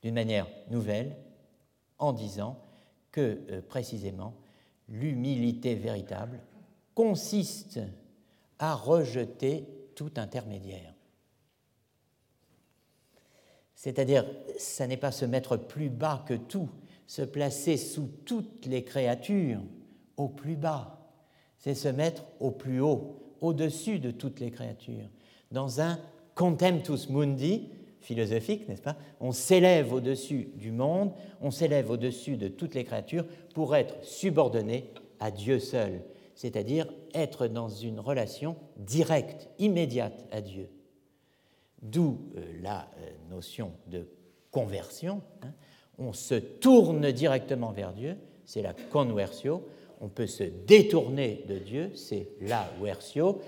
[0.03, 1.15] d'une manière nouvelle
[1.99, 2.59] en disant
[3.13, 4.33] que euh, précisément
[4.89, 6.41] l'humilité véritable
[6.95, 7.81] consiste
[8.59, 10.94] à rejeter tout intermédiaire.
[13.85, 14.25] C'est-à-dire,
[14.57, 16.71] ça n'est pas se mettre plus bas que tout,
[17.07, 19.61] se placer sous toutes les créatures
[20.17, 21.07] au plus bas,
[21.59, 25.11] c'est se mettre au plus haut, au-dessus de toutes les créatures,
[25.53, 26.01] dans un
[26.35, 27.69] contemptus mundi
[28.01, 31.13] philosophique, n'est-ce pas On s'élève au-dessus du monde,
[31.43, 36.01] on s'élève au-dessus de toutes les créatures pour être subordonné à Dieu seul,
[36.35, 40.71] c'est-à-dire être dans une relation directe, immédiate à Dieu.
[41.85, 44.07] D'où euh, la euh, notion de
[44.51, 45.21] conversion.
[45.43, 45.53] Hein.
[45.99, 48.17] On se tourne directement vers Dieu,
[48.47, 49.63] c'est la conversio.
[50.01, 53.41] On peut se détourner de Dieu, c'est la versio.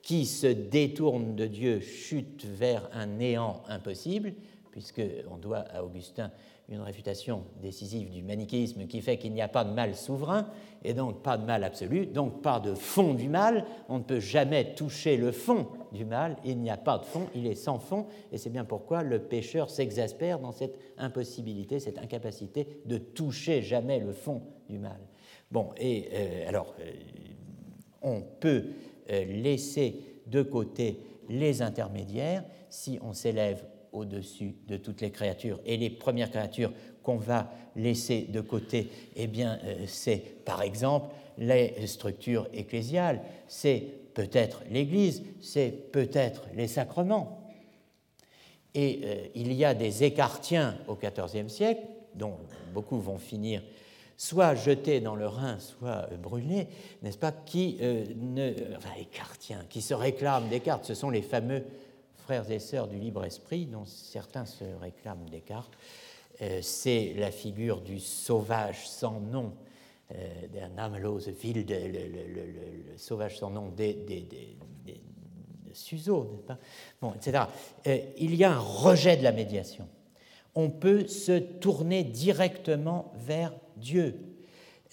[0.00, 4.34] Qui se détourne de Dieu chute vers un néant impossible,
[4.72, 6.32] puisqu'on doit à Augustin
[6.68, 10.48] une réfutation décisive du manichéisme qui fait qu'il n'y a pas de mal souverain
[10.82, 13.64] et donc pas de mal absolu, donc pas de fond du mal.
[13.88, 16.36] On ne peut jamais toucher le fond du mal.
[16.44, 19.20] Il n'y a pas de fond, il est sans fond et c'est bien pourquoi le
[19.20, 24.98] pécheur s'exaspère dans cette impossibilité, cette incapacité de toucher jamais le fond du mal.
[25.50, 26.90] Bon, et euh, alors, euh,
[28.00, 28.64] on peut
[29.10, 33.62] euh, laisser de côté les intermédiaires si on s'élève
[33.92, 35.60] au-dessus de toutes les créatures.
[35.66, 36.72] Et les premières créatures
[37.02, 44.62] qu'on va laisser de côté, eh bien, c'est par exemple les structures ecclésiales, c'est peut-être
[44.70, 47.50] l'Église, c'est peut-être les sacrements.
[48.74, 51.82] Et euh, il y a des écartiens au XIVe siècle,
[52.14, 52.36] dont
[52.72, 53.62] beaucoup vont finir
[54.16, 56.68] soit jetés dans le Rhin, soit euh, brûlés,
[57.02, 60.84] n'est-ce pas, qui ne, enfin, écartiens, qui se réclament des cartes.
[60.84, 61.64] Ce sont les fameux
[62.22, 65.72] frères et sœurs du libre esprit, dont certains se réclament Descartes,
[66.40, 69.52] euh, c'est la figure du sauvage sans nom,
[70.14, 73.96] euh, d'un amelose ville, le, sauvage sans nom des,
[75.74, 76.44] Suzo,
[77.00, 77.44] bon, etc.
[77.86, 79.88] Euh, il y a un rejet de la médiation.
[80.54, 84.16] On peut se tourner directement vers Dieu.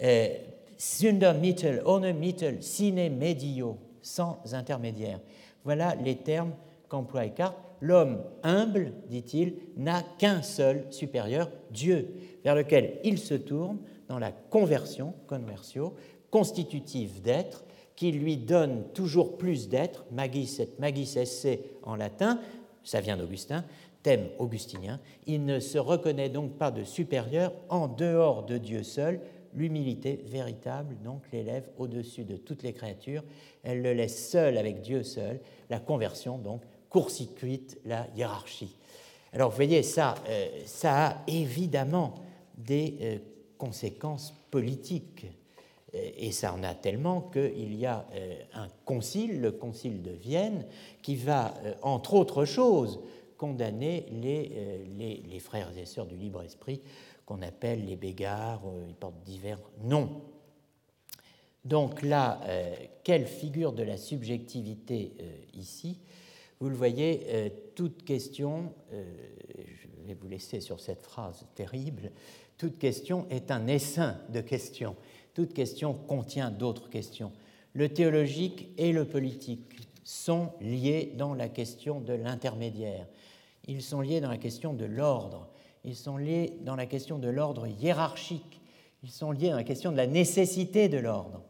[0.01, 0.29] Euh,
[0.77, 5.19] Sunder mittel, ohne mittel, sine medio, sans intermédiaire.
[5.65, 6.53] Voilà les termes
[6.87, 7.55] qu'emploie Eckhart.
[7.81, 12.13] L'homme humble, dit-il, n'a qu'un seul supérieur, Dieu,
[12.45, 13.79] vers lequel il se tourne
[14.09, 15.93] dans la conversion, conversio,
[16.31, 17.63] constitutive d'être,
[17.95, 21.47] qui lui donne toujours plus d'être, magis et magis esse
[21.83, 22.39] en latin,
[22.83, 23.63] ça vient d'Augustin,
[24.03, 29.19] thème augustinien, il ne se reconnaît donc pas de supérieur en dehors de Dieu seul,
[29.53, 33.23] l'humilité véritable donc l'élève au-dessus de toutes les créatures,
[33.63, 35.39] elle le laisse seul avec Dieu seul,
[35.69, 38.75] la conversion donc court-circuite la hiérarchie.
[39.33, 42.15] Alors vous voyez, ça, euh, ça a évidemment
[42.57, 43.17] des euh,
[43.59, 45.27] conséquences politiques.
[45.93, 50.11] Euh, et ça en a tellement qu'il y a euh, un concile, le concile de
[50.11, 50.65] Vienne,
[51.03, 52.99] qui va, euh, entre autres choses,
[53.37, 56.81] condamner les, les, frères et sœurs du libre esprit
[57.25, 60.23] qu'on appelle les bégards, ils portent divers noms.
[61.63, 62.41] Donc là,
[63.05, 65.13] quelle figure de la subjectivité
[65.53, 65.99] ici?
[66.59, 72.11] Vous le voyez, toute question, je vais vous laisser sur cette phrase terrible,
[72.59, 74.95] toute question est un essaim de questions
[75.39, 77.31] toute question contient d'autres questions.
[77.71, 83.07] Le théologique et le politique sont liés dans la question de l'intermédiaire.
[83.65, 85.47] Ils sont liés dans la question de l'ordre.
[85.85, 88.59] Ils sont liés dans la question de l'ordre hiérarchique.
[89.01, 91.41] Ils sont liés dans la question de la nécessité de l'ordre.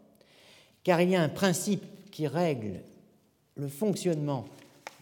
[0.83, 2.81] Car il y a un principe qui règle
[3.55, 4.45] le fonctionnement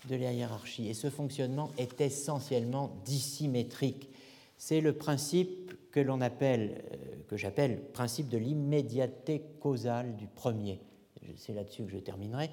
[0.08, 4.08] de la hiérarchie, et ce fonctionnement est essentiellement dissymétrique.
[4.58, 10.80] C'est le principe que l'on appelle, euh, que j'appelle principe de l'immédiateté causale du premier.
[11.36, 12.50] C'est là-dessus que je terminerai.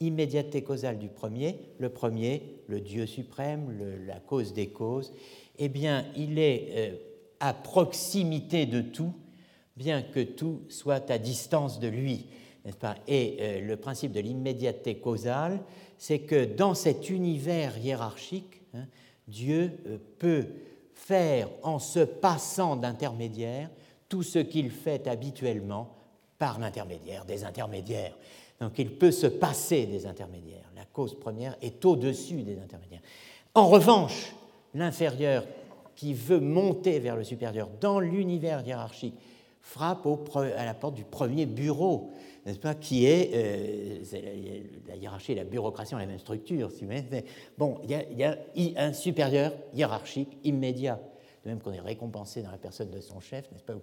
[0.00, 5.12] Immédiateté causale du premier, le premier, le Dieu suprême, la cause des causes,
[5.58, 6.96] eh bien, il est euh,
[7.40, 9.12] à proximité de tout,
[9.76, 12.26] bien que tout soit à distance de lui,
[13.08, 15.60] Et euh, le principe de l'immédiateté causale,
[15.98, 18.86] c'est que dans cet univers hiérarchique, hein,
[19.28, 19.70] Dieu
[20.18, 20.46] peut
[20.94, 23.70] faire en se passant d'intermédiaire
[24.08, 25.96] tout ce qu'il fait habituellement
[26.38, 28.14] par l'intermédiaire des intermédiaires.
[28.60, 30.70] Donc il peut se passer des intermédiaires.
[30.76, 33.02] La cause première est au-dessus des intermédiaires.
[33.54, 34.34] En revanche,
[34.74, 35.44] l'inférieur
[35.94, 39.14] qui veut monter vers le supérieur dans l'univers hiérarchique
[39.62, 40.06] frappe
[40.36, 42.12] à la porte du premier bureau
[42.46, 46.84] n'est-ce pas, qui est, euh, la, hiérarchie et la bureaucratie ont la même structure, si
[46.84, 46.92] vous
[47.56, 48.36] bon, il y, a,
[48.76, 50.98] un supérieur hiérarchique immédiat,
[51.44, 53.82] de même qu'on est récompensé dans la personne de son chef, n'est-ce pas, ou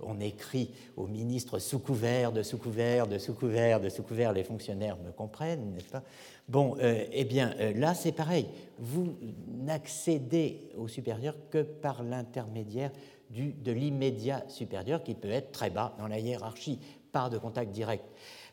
[0.00, 4.32] qu'on écrit au ministre sous couvert, de sous couvert, de sous couvert, de sous couvert,
[4.32, 6.02] les fonctionnaires me comprennent, n'est-ce pas
[6.48, 8.46] Bon, euh, eh bien, euh, là, c'est pareil.
[8.78, 9.16] Vous
[9.48, 12.90] n'accédez au supérieur que par l'intermédiaire
[13.30, 16.78] de l'immédiat supérieur qui peut être très bas dans la hiérarchie
[17.12, 18.04] par de contact direct.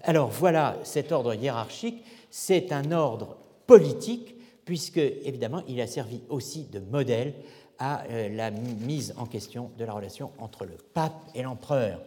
[0.01, 6.65] Alors voilà, cet ordre hiérarchique, c'est un ordre politique, puisque évidemment il a servi aussi
[6.65, 7.34] de modèle
[7.80, 12.01] à euh, la mise en question de la relation entre le pape et l'empereur.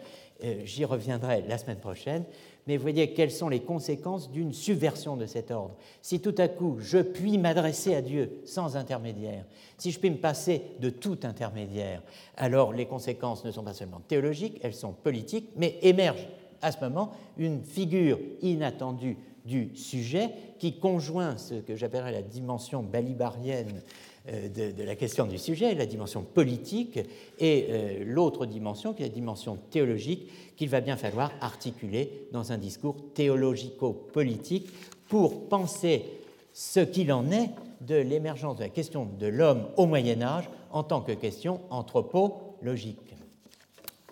[0.44, 2.24] Euh, j'y reviendrai la semaine prochaine,
[2.68, 5.74] mais vous voyez quelles sont les conséquences d'une subversion de cet ordre.
[6.02, 9.46] Si tout à coup je puis m'adresser à Dieu sans intermédiaire,
[9.78, 12.02] si je puis me passer de tout intermédiaire,
[12.36, 16.28] alors les conséquences ne sont pas seulement théologiques, elles sont politiques, mais émergent
[16.60, 19.16] à ce moment une figure inattendue
[19.46, 23.82] du sujet qui conjoint ce que j'appellerais la dimension balibarienne
[24.28, 26.98] euh, de, la question du sujet, la dimension politique,
[27.38, 30.28] et euh, l'autre dimension qui est la dimension théologique
[30.58, 34.68] qu'il va bien falloir articuler dans un discours théologico-politique
[35.08, 36.04] pour penser
[36.52, 37.50] ce qu'il en est
[37.80, 43.14] de l'émergence de la question de l'homme au Moyen Âge en tant que question anthropologique.